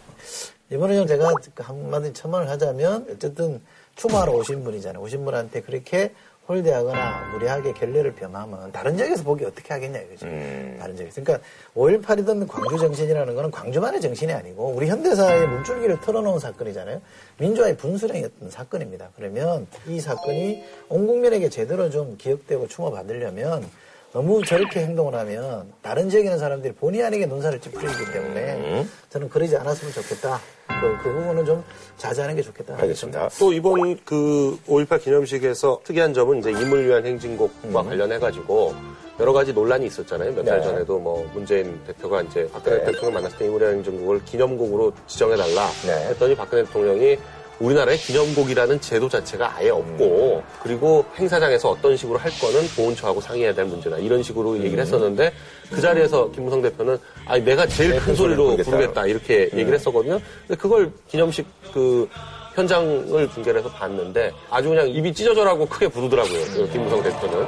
[0.72, 3.62] 이번에는 제가 한마디 첨언을 하자면 어쨌든
[3.95, 5.01] 추모하러 오신 분이잖아요.
[5.01, 6.14] 오신 분한테 그렇게
[6.48, 10.28] 홀대하거나 무리하게 결례를 범하면 다른 지역에서 보기 어떻게 하겠냐 이거죠.
[10.80, 11.24] 다른 지역에서.
[11.24, 17.02] 그러니까 5.18이든 광주 정신이라는 거는 광주만의 정신이 아니고 우리 현대사의 물줄기를 털어놓은 사건이잖아요.
[17.39, 19.10] 민주화의 분수령이었던 사건입니다.
[19.16, 23.68] 그러면 이 사건이 온 국민에게 제대로 좀 기억되고 추모받으려면
[24.16, 29.57] 너무 저렇게 행동을 하면 다른 지역에 있는 사람들이 본의 아니게 눈살을 찌푸리기 때문에 저는 그러지
[29.57, 30.39] 않았으면 좋겠다.
[30.68, 31.61] 그, 그 부분은 좀
[31.97, 32.78] 자제하는 게 좋겠다.
[32.78, 33.28] 알겠습니다.
[33.38, 38.74] 또 이번 그 5.18 기념식에서 특이한 점은 이제 임을 위한 행진곡과 관련해가지고
[39.20, 40.32] 여러 가지 논란이 있었잖아요.
[40.32, 40.63] 몇달 네.
[40.63, 42.86] 전에도 뭐 문재인 대표가 이제 박근혜 네.
[42.86, 46.07] 대통령 만났을 때 임을 위한 행진곡을 기념곡으로 지정해달라 네.
[46.11, 47.18] 했더니 박근혜 대통령이
[47.60, 53.66] 우리나라에 기념곡이라는 제도 자체가 아예 없고 그리고 행사장에서 어떤 식으로 할 거는 보훈처하고 상의해야 될
[53.66, 55.32] 문제다 이런 식으로 얘기를 했었는데
[55.72, 59.06] 그 자리에서 김무성 대표는 아니 내가 제일 네, 큰 소리로 부르겠다.
[59.06, 60.20] 이렇게 얘기를 했었거든요.
[60.47, 62.10] 근데 그걸 기념식 그
[62.56, 66.39] 현장을 중계를 해서 봤는데 아주 그냥 입이 찢어져라고 크게 부르더라고요.
[66.53, 67.47] 그 김무성 대표는.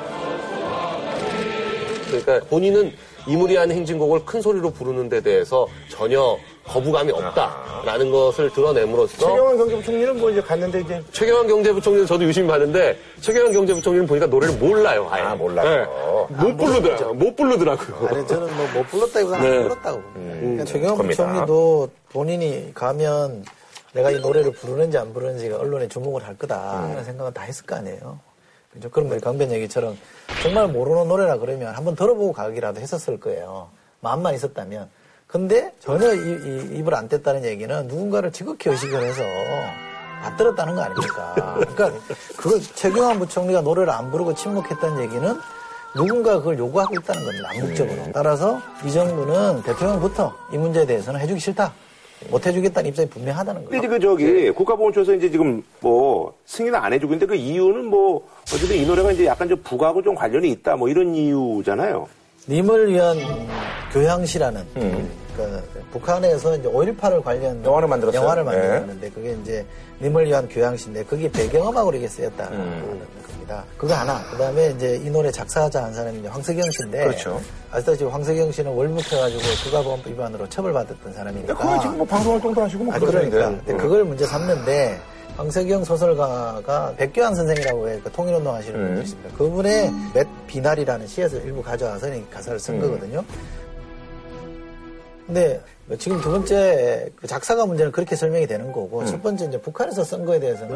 [2.08, 2.94] 그러니까 본인은
[3.28, 6.38] 이무리한 행진곡을 큰 소리로 부르는 데 대해서 전혀
[6.68, 12.98] 거부감이 없다라는 것을 드러냄으로써 최경환 경제부총리는 뭐 이제 갔는데 이제 최경환 경제부총리는 저도 유심히 봤는데
[13.22, 15.08] 최경환 경제부총리는 보니까 노래를 몰라요.
[15.10, 15.24] 아예.
[15.24, 16.28] 아, 몰라요.
[16.30, 16.36] 네.
[16.36, 17.14] 못 부르더라고요.
[17.14, 18.08] 못 부르더라고요.
[18.10, 19.48] 아니 저는 뭐 못 불렀다기보다 네.
[19.58, 20.40] 안 불렀다고 봅니다.
[20.40, 21.24] 그러니까 최경환 겁니다.
[21.26, 23.46] 부총리도 본인이 가면
[23.94, 27.76] 내가 이 노래를 부르는지 안 부르는지가 언론에 주목을 할 거다 하는 생각은 다 했을 거
[27.78, 28.20] 아니에요.
[28.74, 28.90] 그죠?
[28.92, 29.98] 그럼 우리 강변 얘기처럼
[30.44, 33.70] 정말 모르는 노래라 그러면 한번 들어보고 가기라도 했었을 거예요.
[34.02, 34.90] 마음만 있었다면.
[35.28, 39.22] 근데 전혀 이, 이- 입을 안 뗐다는 얘기는 누군가를 지극히 의식을 해서
[40.24, 41.34] 받들었다는 거 아닙니까?
[41.76, 41.92] 그러니까
[42.38, 45.36] 그걸 최경환 부총리가 노래를 안 부르고 침묵했다는 얘기는
[45.96, 47.50] 누군가 그걸 요구하고 있다는 겁니다.
[47.52, 48.12] 암묵적으로.
[48.14, 51.74] 따라서 이 정부는 대통령부터 이 문제에 대해서는 해주기 싫다.
[52.32, 53.80] 못 해주겠다는 입장이 분명하다는 근데 거예요.
[53.80, 58.76] 이제 그 저기 국가보훈처에서 이제 지금 뭐 승인을 안 해주고 있는데 그 이유는 뭐 어쨌든
[58.76, 62.08] 이 노래가 이제 약간 좀 북하고 좀 관련이 있다 뭐 이런 이유잖아요.
[62.50, 63.18] 님을 위한
[63.92, 64.66] 교향시라는
[65.36, 68.22] 그 북한에서 이제 5.18을 관련 영화를 만들었어요.
[68.22, 68.52] 영화를 네.
[68.52, 69.66] 만들었는데 그게 이제
[70.02, 72.58] 님을 위한 교향시인데 그게 배경음악으로 이게 쓰였다는
[73.28, 73.64] 겁니다.
[73.78, 74.24] 그거 하나.
[74.32, 77.42] 그다음에 이제 이 노래 작사자 한 사람이 이제 황석영 씨인데 그렇죠.
[77.72, 81.54] 아시다시피 황석영 씨는 월북해가지고 국가보안법 위반으로 처벌받았던 사람이니까.
[81.54, 83.00] 그거 지금 뭐 방송 활동도 하시고 뭐 아.
[83.00, 83.50] 그러니까.
[83.50, 85.00] 근데 그걸 문제 삼는데
[85.38, 88.88] 황석영 소설가가 백기완 선생이라고 해, 그 통일운동 하시는 음.
[88.88, 89.38] 분이 있습니다.
[89.38, 92.82] 그분의 묏비나리라는 시에서 일부 가져와서 이 가사를 쓴 음.
[92.82, 93.24] 거거든요.
[95.28, 95.62] 근데
[96.00, 99.06] 지금 두 번째 그 작사가 문제는 그렇게 설명이 되는 거고 음.
[99.06, 100.76] 첫 번째 이제 북한에서 쓴 거에 대해서는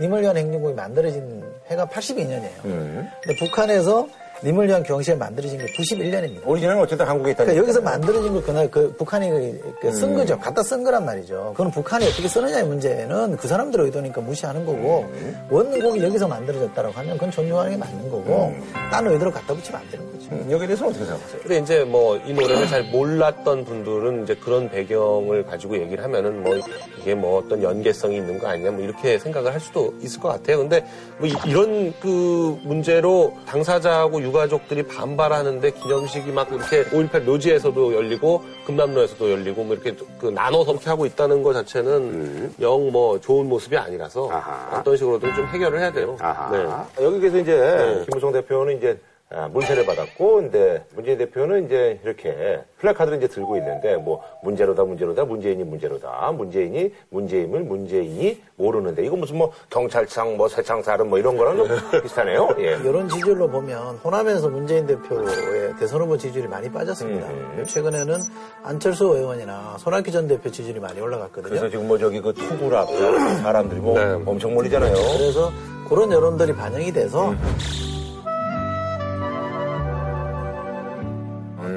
[0.00, 2.64] 님을 위한 행진곡이 만들어진 해가 82년이에요.
[2.64, 3.08] 음.
[3.22, 4.08] 근데 북한에서
[4.44, 6.46] 님을 위한 경시가 만들어진 게 91년입니다.
[6.46, 7.44] 오리지널은 어쨌든 한국에 있다.
[7.44, 10.38] 그러니까 여기서 만들어진 걸 그날 그 북한이 그- 그쓴 거죠.
[10.38, 11.52] 갖다 쓴 거란 말이죠.
[11.56, 15.06] 그건 북한이 어떻게 쓰느냐의 문제는 그 사람들의 의도니까 무시하는 거고
[15.50, 18.54] 원곡이 여기서 만들어졌다고 하면 그건 존중하는 게 맞는 거고
[18.90, 20.28] 딴 의도로 갖다 붙이면 안 되는 거죠.
[20.30, 21.40] 음, 여기에 대해서 어떻게 생각하세요?
[21.42, 26.54] 근데 이제 뭐 이 노래를 잘 몰랐던 분들은 이제 그런 배경을 가지고 얘기를 하면은 뭐
[27.00, 30.58] 이게 뭐 어떤 연계성이 있는 거 아니냐 뭐 이렇게 생각을 할 수도 있을 것 같아요.
[30.58, 30.84] 근데
[31.18, 39.30] 뭐 이- 이런 그 문제로 당사자하고 유가족들이 반발하는데 기념식이 막 이렇게 5.18 묘지에서도 열리고 금남로에서도
[39.30, 44.78] 열리고 뭐 이렇게 그 나눠서 이렇게 하고 있다는 것 자체는 영뭐 좋은 모습이 아니라서 아하.
[44.78, 46.16] 어떤 식으로든 좀 해결을 해야 돼요.
[46.20, 46.86] 아하.
[47.00, 49.07] 여기 에서 이제 김무성 대표는 이제 아,
[49.50, 55.64] 문세를 받았고, 근데 문재인 대표는 이제 이렇게 플래카드를 이제 들고 있는데, 뭐 문제로다, 문제로다, 문재인이
[55.64, 61.68] 문제로다, 문재인이 문재인을 문재인이 모르는데, 이거 무슨 뭐 경찰청, 뭐 세창살은 뭐 이런 거랑 좀
[62.02, 62.48] 비슷하네요.
[62.60, 62.72] 예.
[62.84, 67.26] 여론 지지율로 보면 호남에서 문재인 대표의 대선 후보 지지율이 많이 빠졌습니다.
[67.28, 67.64] 음.
[67.66, 68.14] 최근에는
[68.62, 71.50] 안철수 의원이나 손학규 전 대표 지지율이 많이 올라갔거든요.
[71.50, 72.94] 그래서 지금 뭐 저기 그 투구를 앞에
[73.42, 74.22] 사람들이 뭐 네.
[74.24, 74.94] 엄청 몰리잖아요.
[74.94, 75.52] 그래서
[75.88, 77.36] 그런 여론들이 반영이 돼서 어,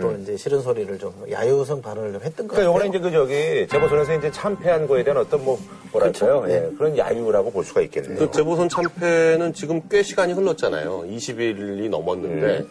[0.02, 2.70] 또 이제 싫은 소리를 좀 야유성 발언을 좀 했던 것 그러니까.
[2.70, 5.60] 요거는 이제 그 저기 재보선에서 이제 참패한 거에 대한 어떤 뭐
[5.91, 6.41] 뭐랄까요?
[6.41, 6.54] 그렇죠.
[6.54, 8.18] 예, 그런 야유라고 볼 수가 있겠네요.
[8.18, 11.06] 그 재보선 참패는 지금 꽤 시간이 흘렀잖아요.
[11.08, 12.66] 20일이 넘었는데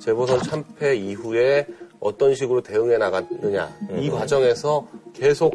[0.00, 1.66] 재보선 참패 이후에
[2.00, 5.54] 어떤 식으로 대응해 나갔느냐 이 과정에서 계속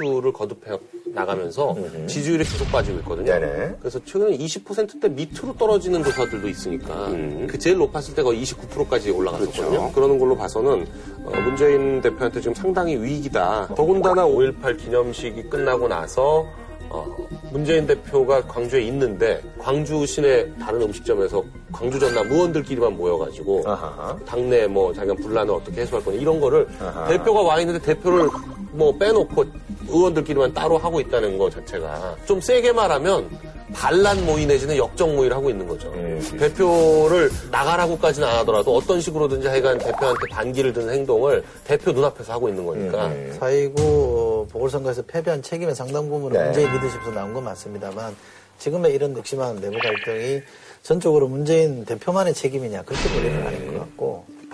[0.00, 0.78] 실수를 거듭해
[1.14, 3.26] 나가면서 지지율이 계속 빠지고 있거든요.
[3.32, 3.76] 네네.
[3.80, 7.08] 그래서 최근에 20%대 밑으로 떨어지는 조사들도 있으니까
[7.48, 9.68] 그 제일 높았을 때가 29%까지 올라갔었거든요.
[9.70, 9.92] 그렇죠.
[9.92, 10.86] 그러는 걸로 봐서는
[11.24, 13.68] 어, 문재인 대표한테 지금 상당히 위기다.
[13.74, 16.46] 더군다나 5.18 기념식이 끝나고 나서
[16.90, 17.16] 어,
[17.50, 21.42] 문재인 대표가 광주에 있는데 광주 시내 다른 음식점에서
[21.72, 24.16] 광주 전남 의원들끼리만 모여가지고 아하.
[24.26, 27.08] 당내 뭐 자기가 분란을 어떻게 해소할 거냐 이런 거를 아하.
[27.08, 28.28] 대표가 와 있는데 대표를
[28.72, 29.44] 뭐 빼놓고
[29.88, 33.28] 의원들끼리만 따로 하고 있다는 거 자체가 좀 세게 말하면
[33.72, 35.88] 반란 모의 내지는 역적 모의를 하고 있는 거죠.
[35.94, 36.20] 음.
[36.38, 42.64] 대표를 나가라고까지는 안 하더라도 어떤 식으로든지 하여간 대표한테 반기를 드는 행동을 대표 눈앞에서 하고 있는
[42.64, 43.36] 거니까 음.
[43.40, 46.44] 4.29 보궐선거에서 패배한 책임의 상당 부분은 네.
[46.44, 48.14] 문재인 리더십에서 나온 건 맞습니다만
[48.58, 50.42] 지금의 이런 극심한 내부 갈등이
[50.82, 54.03] 전적으로 문재인 대표만의 책임이냐 그렇게 보기는 아닌 것 같고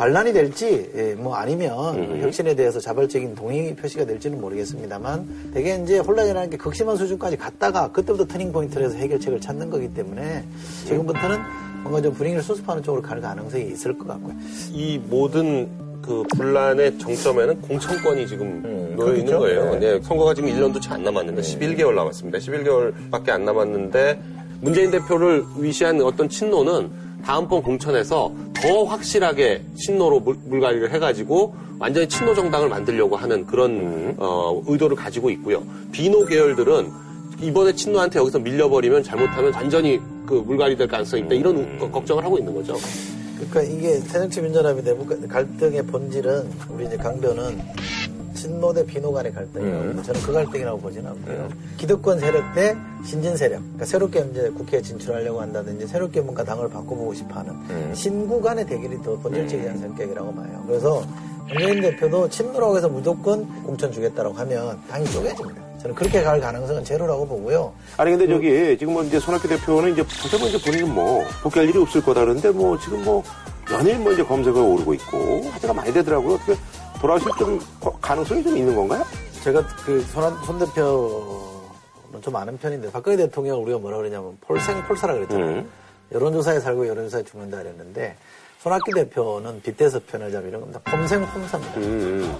[0.00, 6.48] 반란이 될지 예, 뭐 아니면 혁신에 대해서 자발적인 동의 표시가 될지는 모르겠습니다만 대개 이제 혼란이라는
[6.48, 10.42] 게 극심한 수준까지 갔다가 그때부터 터닝 포인트를 해서 해결책을 찾는 거기 때문에
[10.86, 11.36] 지금부터는
[11.82, 14.34] 뭔가 좀 분위기를 수습하는 쪽으로 갈 가능성이 있을 것 같고요.
[14.72, 15.68] 이 모든
[16.00, 19.38] 그 분란의 정점에는 공천권이 지금 놓여 있는.
[19.38, 19.74] 거예요.
[19.74, 19.80] 네.
[19.80, 22.38] 네, 선거가 지금 1년도 채 안 남았는데 11개월 남았습니다.
[22.38, 24.18] 11개월밖에 안 남았는데
[24.62, 26.88] 문재인 대표를 위시한 어떤 친노는
[27.22, 34.62] 다음번 공천에서 더 확실하게 친노로 물, 물갈이를 해가지고 완전히 친노 정당을 만들려고 하는 그런 어,
[34.66, 35.62] 의도를 가지고 있고요.
[35.92, 36.90] 비노 계열들은
[37.40, 42.36] 이번에 친노한테 여기서 밀려버리면 잘못하면 완전히 그 물갈이 될 가능성이 있다 이런 우- 걱정을 하고
[42.38, 42.76] 있는 거죠.
[43.36, 47.58] 그러니까 이게 새정치 민주연합의 내부 갈등의 본질은 우리 이제 강변은
[48.40, 50.02] 친노 대 비노 간의 갈등이라고 음.
[50.02, 51.48] 저는 그 갈등이라고 보지는 않고요.
[51.76, 52.74] 기득권 세력 대
[53.04, 53.58] 신진 세력.
[53.60, 57.92] 그러니까 새롭게 이제 국회에 진출하려고 한다든지 새롭게 뭔가 당을 바꿔보고 싶어하는 음.
[57.94, 60.64] 신구 간의 대결이 더 본질적인 성격이라고 봐요.
[60.66, 61.04] 그래서
[61.48, 65.60] 문재인 대표도 친노라고 해서 무조건 공천 주겠다라고 하면 당이 쪼개집니다.
[65.82, 67.72] 저는 그렇게 갈 가능성은 제로라고 보고요.
[67.98, 71.78] 아니 근데 저기 지금 뭐 이제 손학규 대표는 이제 보자면 이제 본인은 뭐 복귀할 일이
[71.78, 73.22] 없을 거다 그러는데 뭐 지금 뭐
[73.70, 76.34] 연일 뭐 이제 검색어가 오르고 있고 화제가 많이 되더라고요.
[76.34, 76.54] 어떻게
[77.00, 79.04] 돌아오실 좀 거- 가능성이 좀 있는 건가요?
[79.42, 85.46] 제가 그 손, 손 대표는 좀 아는 편인데 박근혜 대통령 우리가 뭐라 그러냐면 폴생폴사라 그랬잖아요.
[85.46, 85.70] 음.
[86.12, 88.16] 여론조사에 살고 여론조사에 죽는다 그랬는데
[88.58, 90.80] 손학규 대표는 빗대서 표현하자면 이런 겁니다.
[90.84, 91.80] 폼생폼사입니다.
[91.80, 92.36] 음.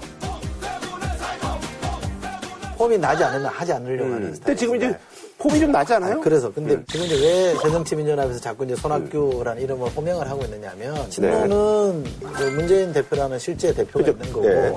[2.77, 4.45] 폼이 나지 않으면 하지 않으려고 하는 스타일.
[4.45, 4.99] 근데 지금 이제
[5.41, 6.20] 폼이 좀 나지 않아요?
[6.20, 12.43] 그래서 근데 지금 이제 왜 새정치민주연합에서 자꾸 이제 손학규라는 이름을 호명을 하고 있느냐면 친노는 그
[12.55, 14.11] 문재인 대표라는 실제 대표가 그죠.
[14.12, 14.76] 있는 거고 네.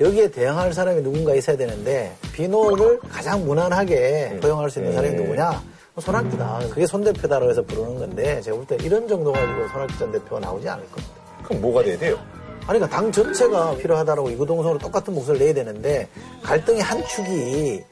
[0.00, 5.62] 여기에 대항할 사람이 누군가 있어야 되는데 비노를 가장 무난하게 포용할 수 있는 사람이 누구냐?
[5.98, 6.60] 손학규다.
[6.70, 10.40] 그게 손 대표다라고 해서 부르는 건데 제가 볼 때 이런 정도 가지고 손학규 전 대표가
[10.40, 11.14] 나오지 않을 겁니다.
[11.44, 12.16] 그럼 뭐가 돼야 돼요?
[12.66, 16.08] 아니, 그러니까 당 전체가 필요하다라고 이구동성으로 똑같은 목소리를 내야 되는데
[16.42, 17.82] 갈등의 한 축이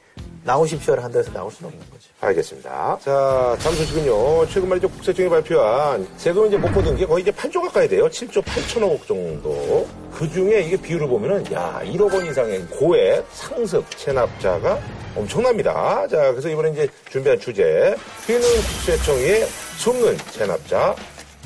[0.43, 2.09] 나오십시오를 한다고 해서 나올 수는 없는 거죠.
[2.19, 2.99] 알겠습니다.
[3.01, 4.47] 자, 다음 소식은요.
[4.47, 4.89] 최근 말이죠.
[4.89, 8.07] 국세청이 발표한 세금 이제 못 거둔 게 거의 이제 8조 가까이 돼요.
[8.07, 9.87] 7조 8천억 정도.
[10.13, 14.79] 그 중에 이게 비율을 보면은, 야, 1억 원 이상의 고액 상습 체납자가
[15.15, 16.07] 엄청납니다.
[16.07, 17.95] 자, 그래서 이번에 이제 준비한 주제.
[18.27, 19.45] 휘는 국세청의
[19.77, 20.95] 숨는 체납자,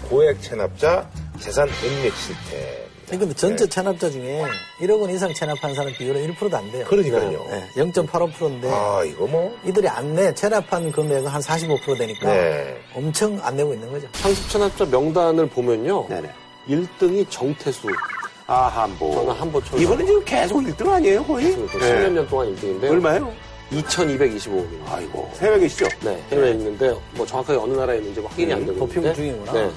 [0.10, 2.85] 고액 체납자, 재산 은닉 실태.
[3.10, 4.44] 근데 전체 체납자 중에
[4.80, 6.86] 1억 원 이상 체납한 사람 비율은 1%도 안 돼요.
[6.88, 7.46] 그러니까요.
[7.50, 9.56] 네, 0.85%인데 아, 이거 뭐.
[9.64, 12.78] 이들이 안 내, 체납한 금액은 한 45% 되니까 네.
[12.96, 14.08] 엄청 안 내고 있는 거죠.
[14.14, 16.08] 상습 체납자 명단을 보면요.
[16.10, 16.30] 네네.
[16.68, 17.88] 1등이 정태수.
[18.48, 19.12] 아, 한보.
[19.14, 19.78] 저는 한보 초.
[19.78, 21.56] 이번에 지금 계속 1등 아니에요, 거의?
[21.56, 21.66] 네.
[21.66, 22.90] 10몇 년 동안 1등인데.
[22.90, 23.32] 얼마요?
[23.72, 24.92] 2,225억입니다.
[24.92, 25.32] 아이고.
[25.42, 25.88] 해외 계시죠?
[26.02, 29.54] 네, 해외에 있는데 뭐 정확하게 어느 나라에 있는지 확인이 안 되고 있는데, 중이구나.
[29.54, 29.72] 네.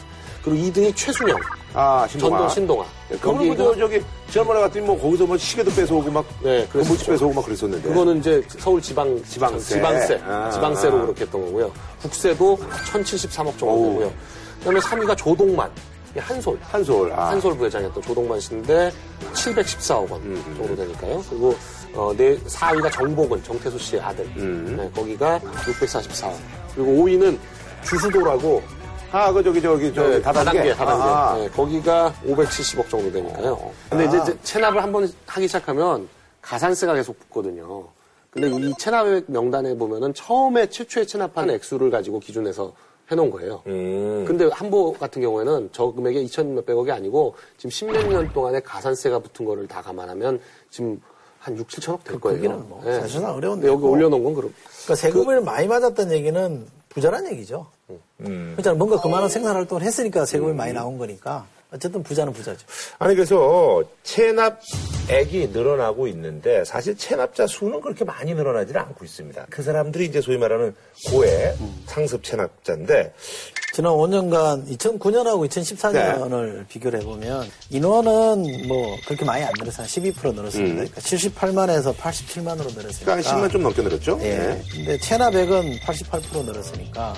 [0.48, 1.36] 그 그리고 2등이 최순영,
[1.74, 2.30] 아, 신동아.
[2.30, 2.84] 전동 신동아.
[3.20, 6.66] 그거는 저, 저기, 지난번에 갔더니 뭐 거기서 뭐 시계도 뺏어오고 막, 네.
[6.72, 7.88] 건물집 뺏어오고 막 그랬었는데.
[7.88, 9.74] 그거는 이제 서울 지방 지방세.
[9.76, 10.50] 지방세, 아.
[10.50, 11.72] 지방세로 그렇게 했던 거고요.
[12.02, 13.90] 국세도 1,073억 정도 어우.
[13.92, 14.12] 되고요.
[14.58, 15.70] 그다음에 3위가 조동만,
[16.16, 16.58] 이 한솔.
[16.62, 17.12] 한솔.
[17.12, 17.28] 아.
[17.30, 18.90] 한솔 부회장이었던 조동만 씨인데
[19.34, 21.22] 714억 원 음, 정도 되니까요.
[21.28, 21.54] 그리고
[21.94, 24.24] 어, 네 4위가 정복은 정태수 씨의 아들.
[24.36, 24.74] 음.
[24.78, 26.32] 네, 거기가 644억.
[26.74, 27.38] 그리고 5위는
[27.84, 28.62] 주수도라고
[29.10, 30.50] 아, 그 저기, 저기, 저기, 네, 다단계.
[30.50, 31.02] 다단계, 다단계.
[31.02, 31.36] 아.
[31.38, 33.70] 네, 거기가 570억 정도 되니까요.
[33.88, 36.08] 근데 이제, 이제 체납을 한 번 하기 시작하면
[36.42, 37.88] 가산세가 계속 붙거든요.
[38.30, 42.74] 근데 이 체납 명단에 보면은 처음에 최초에 체납한 액수를 가지고 기준해서
[43.10, 43.62] 해놓은 거예요.
[43.66, 44.24] 음.
[44.28, 49.46] 근데 한보 같은 경우에는 저 금액에 2천 몇백억이 아니고 지금 10몇 년 동안에 가산세가 붙은
[49.46, 50.38] 거를 다 감안하면
[50.70, 51.00] 지금
[51.38, 52.36] 한 6, 7천억 될 거예요.
[52.36, 53.00] 거기는 뭐 네.
[53.00, 53.66] 사실상 어려운데.
[53.68, 54.52] 여기 올려놓은 건 그럼.
[54.84, 57.66] 그러니까 세금을 많이 맞았다는 얘기는 부자란 얘기죠.
[58.20, 58.52] 음.
[58.52, 58.76] 그렇잖아.
[58.76, 61.46] 뭔가 그만한 생산 활동을 했으니까 세금이 많이 나온 거니까.
[61.70, 62.66] 어쨌든 부자는 부자죠.
[62.98, 69.46] 아니 그래서 체납액이 늘어나고 있는데 사실 체납자 수는 그렇게 많이 늘어나지는 않고 있습니다.
[69.50, 70.74] 그 사람들이 이제 소위 말하는
[71.10, 73.12] 고액 상습 체납자인데
[73.74, 79.86] 지난 5년간 2009년하고 2014년을 비교를 해보면 인원은 뭐 그렇게 많이 안 늘었어요.
[79.86, 80.74] 12% 늘었습니다.
[80.74, 83.04] 그러니까 78만에서 87만으로 늘었으니까.
[83.04, 84.18] 그러니까 10만 좀 넘게 늘었죠?
[84.22, 84.38] 예.
[84.38, 84.62] 네.
[84.72, 87.14] 근데 체납액은 88% 늘었으니까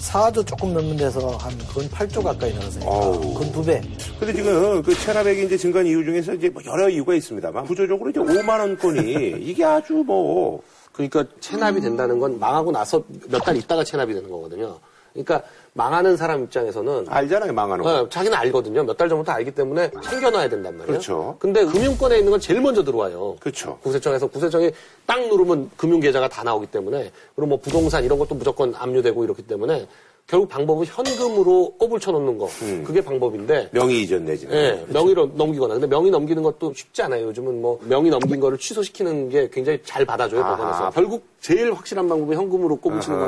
[0.00, 2.90] 4조 조금 넘는 데서 한 근 8조 가까이 늘었으니까.
[3.38, 3.80] 근 두 배.
[4.18, 8.18] 근데 지금 그 체납액이 이제 증가한 이유 중에서 이제 뭐 여러 이유가 있습니다만 구조적으로 이제
[8.20, 14.12] 5만 원권이 이게 아주 뭐 그러니까 체납이 된다는 건 망하고 나서 몇 달 있다가 체납이
[14.14, 14.78] 되는 거거든요.
[15.12, 15.42] 그러니까
[15.72, 18.00] 망하는 사람 입장에서는 알잖아요 망하는 거.
[18.02, 18.82] 어, 자기는 알거든요.
[18.84, 20.86] 몇 달 전부터 알기 때문에 챙겨놔야 된단 말이에요.
[20.86, 21.36] 그렇죠.
[21.38, 23.36] 근데 금융권에 있는 건 제일 먼저 들어와요.
[23.40, 23.78] 그렇죠.
[23.82, 24.70] 구세청에서 구세청이
[25.06, 29.86] 딱 누르면 금융계좌가 다 나오기 때문에 그리고 뭐 부동산 이런 것도 무조건 압류되고 이렇기 때문에
[30.26, 32.46] 결국 방법은 현금으로 꼽을 쳐놓는 거.
[32.62, 32.84] 음.
[32.86, 34.54] 그게 방법인데 명의 이전 내지는.
[34.54, 35.74] 예, 명의로 넘기거나.
[35.74, 37.26] 근데 명의 넘기는 것도 쉽지 않아요.
[37.28, 40.42] 요즘은 뭐 명의 넘긴 거를 취소시키는 게 굉장히 잘 받아줘요.
[40.42, 40.90] 법원에서.
[40.90, 43.26] 결국 제일 확실한 방법은 현금으로 꼽으치는 아하.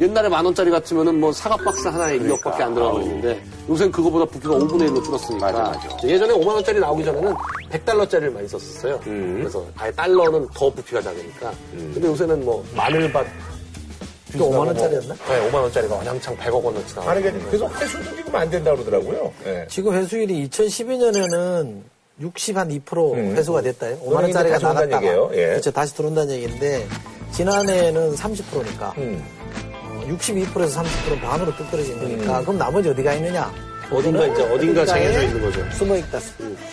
[0.00, 2.50] 옛날에 만 원짜리 같으면은 뭐 사과 박스 하나에 그러니까.
[2.50, 5.46] 2억밖에 안 들어가고 있는데 요새는 그거보다 부피가 5분의 1로 줄었으니까.
[5.50, 6.08] 맞아, 맞아.
[6.08, 7.34] 예전에 5만 원짜리 나오기 전에는
[7.70, 9.00] 100달러짜리를 많이 썼었어요.
[9.06, 9.38] 음.
[9.40, 11.52] 그래서 아예 달러는 더 부피가 작으니까.
[11.72, 13.26] 근데 요새는 뭐 마늘밭
[14.36, 15.14] 또 5만 원짜리였나?
[15.14, 17.10] 네, 5만 원짜리가 원양창 100억 원어치 나와.
[17.12, 19.32] 아니 계속 회수도 지금 안 된다 그러더라고요.
[19.46, 19.66] 예.
[19.68, 21.80] 지금 회수율이 2012년에는
[22.22, 23.36] 60한2% 음.
[23.36, 23.96] 회수가 됐다요.
[23.96, 25.30] 5만 그러니까 원짜리가 나갔다가 얘기예요.
[25.32, 25.46] 예.
[25.46, 25.70] 그렇죠.
[25.70, 26.86] 다시 들어온다는 얘기인데
[27.32, 29.24] 지난해에는 30%니까 음.
[30.08, 33.52] 62%에서 30% 반으로 뚝 떨어진 거니까 그럼 나머지 어디가 있느냐?
[33.90, 35.70] 어딘가 이제 어딘가 쟁여져 있는 거죠.
[35.70, 36.18] 숨어 있다,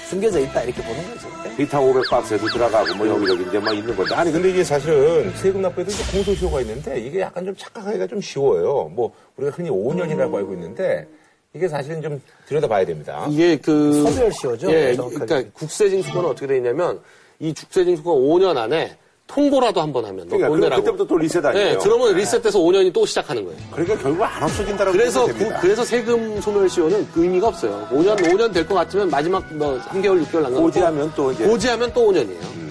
[0.09, 1.27] 숨겨져 있다 이렇게 보는 거죠.
[1.55, 4.13] 비타 500 박스에도 들어가고 뭐 여기저기 이제 막 있는 건데.
[4.15, 8.91] 아니 근데 이게 사실은 세금 납부에도 이제 공소시효가 있는데 이게 약간 좀 착각하기가 좀 쉬워요.
[8.93, 11.07] 뭐 우리가 흔히 5년이라고 알고 있는데
[11.53, 13.25] 이게 사실은 좀 들여다봐야 됩니다.
[13.29, 15.25] 이게 그 소멸시효죠, 예, 정확하게.
[15.25, 16.99] 그러니까 국세징수권은 어떻게 돼 있냐면
[17.39, 18.97] 이 국세징수권 5년 안에
[19.27, 20.81] 통보라도 한번 하면 너 그러니까 돈 그, 내라고.
[20.83, 21.69] 그때부터 또 리셋 아니에요.
[21.71, 23.57] 네, 그러면 리셋돼서 5년이 또 시작하는 거예요.
[23.71, 25.59] 그러니까 결국 안 없어진다라고 그래서 됩니다.
[25.61, 27.87] 그래서 세금 소멸시효는 그 의미가 없어요.
[27.91, 32.11] 5년 5년 될 것 같으면 마지막 뭐 3개월 6개월 남겨 고지하면 또 이제 고지하면 또
[32.11, 32.65] 5년이에요.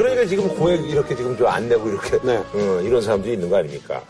[0.00, 2.36] 그러니까 지금 고액 이렇게 지금 좀 안 내고 이렇게 네.
[2.36, 4.02] 어, 이런 사람들이 있는 거 아닙니까?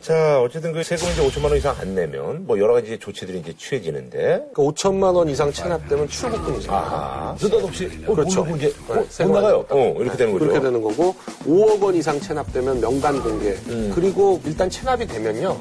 [0.00, 3.54] 자 어쨌든 그 세금 이제 5천만 원 이상 안 내면 뭐 여러 가지 조치들이 이제
[3.56, 6.72] 취해지는데 그러니까 5천만 원 이상 체납되면 출국금이죠.
[6.72, 8.40] 아 느닷없이 어, 그렇죠.
[8.40, 9.64] 모르고 이제 네, 어, 못 세금 나가요.
[9.68, 10.44] 어 이렇게 되는 거죠.
[10.46, 11.14] 그렇게 되는 거고
[11.46, 13.50] 5억 원 이상 체납되면 명단 공개.
[13.68, 13.92] 음.
[13.94, 15.56] 그리고 일단 체납이 되면요.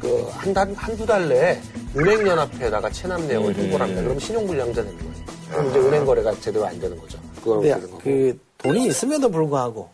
[0.00, 1.58] 그 한 달, 한두 달 내에
[1.96, 3.54] 은행연합회에다가 체납 내역을 음.
[3.54, 4.02] 통보를 합니다.
[4.02, 5.12] 그럼 신용불량자 되는 거예요.
[5.50, 7.18] 그럼 이제 은행 거래가 제대로 안 되는 거죠.
[7.42, 7.98] 그건 어떻게 되는 거고.
[8.02, 9.90] 그 돈이 있음에도 불구하고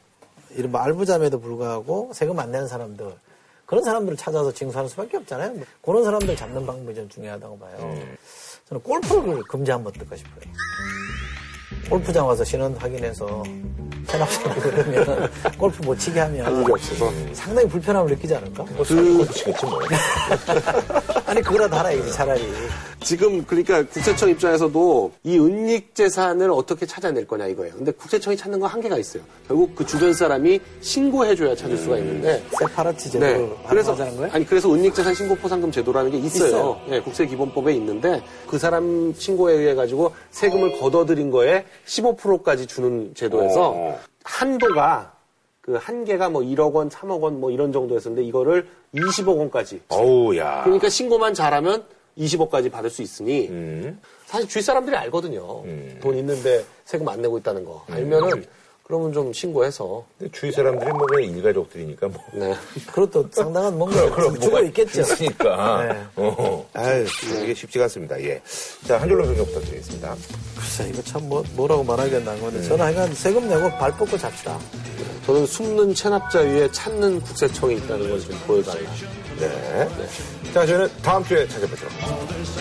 [0.54, 3.12] 이런 뭐 알부자임에도 불구하고 세금 안 내는 사람들
[3.66, 5.52] 그런 사람들을 찾아서 징수하는 수밖에 없잖아요.
[5.54, 7.76] 뭐 그런 사람들 잡는 방법이 좀 중요하다고 봐요.
[7.80, 8.16] 음.
[8.68, 10.52] 저는 골프를 금지하면 어떨까 싶어요.
[11.88, 13.42] 골프장 와서 신원 확인해서
[14.06, 17.10] 체납하고 그러면 골프 못 치게 하면 일이 없어서.
[17.34, 18.62] 상당히 불편함을 느끼지 않을까?
[18.64, 19.80] 뭐 사기꾼도 치겠지 뭐.
[21.26, 22.52] 아니 그거라도 알아야지 차라리.
[23.04, 27.74] 지금 그러니까 국세청 입장에서도 이 은닉 재산을 어떻게 찾아낼 거냐 이거예요.
[27.74, 29.22] 근데 국세청이 찾는 건 한계가 있어요.
[29.48, 33.10] 결국 그 주변 사람이 신고해줘야 찾을 수가 있는데 세파라티 네.
[33.10, 33.96] 제도를 그래서?
[34.32, 36.48] 아니 그래서 은닉 재산 신고 포상금 제도라는 게 있어요.
[36.48, 36.80] 있어요.
[36.90, 43.70] 예, 국세 기본법에 있는데 그 사람 신고에 의해 가지고 세금을 걷어들인 거에 15%까지 주는 제도에서
[43.76, 44.00] 어.
[44.24, 45.12] 한도가
[45.60, 49.80] 그 한계가 뭐 1억 원, 3억 원 뭐 이런 정도였었는데 이거를 20억 원까지.
[49.88, 50.62] 어우 야.
[50.64, 51.84] 그러니까 신고만 잘하면
[52.18, 54.00] 20억까지 받을 수 있으니 음.
[54.26, 55.62] 사실 주위 사람들이 알거든요.
[55.64, 55.98] 음.
[56.02, 57.84] 돈 있는데 세금 안 내고 있다는 거.
[57.88, 58.44] 알면은
[58.84, 62.22] 그러면 좀 신고해서 근데 주위 사람들이 뭐 그냥 일가족들이니까 뭐.
[62.34, 62.54] 네.
[62.92, 65.00] 그것도 상당한 뭔가 그럼 주고 뭐가 있겠죠.
[65.00, 65.84] 있으니까.
[65.84, 66.04] 네.
[66.16, 66.68] 어.
[66.74, 67.06] 아유,
[67.42, 68.20] 이게 쉽지가 않습니다.
[68.22, 68.42] 예.
[68.86, 70.14] 자, 한 줄로 평가 부탁드리겠습니다.
[70.56, 72.34] 글쎄, 이거 참 뭐, 뭐라고 말하겠나.
[72.36, 74.58] 근데 저는 하여간 세금 내고 발 뻗고 잡시다.
[75.26, 78.90] 저는 숨는 체납자 위에 찾는 국세청이 있다는 걸좀 보여달라.
[79.38, 79.88] 네.
[80.52, 82.52] 자, 저희는 다음 주에 찾아뵙도록 하겠습니다.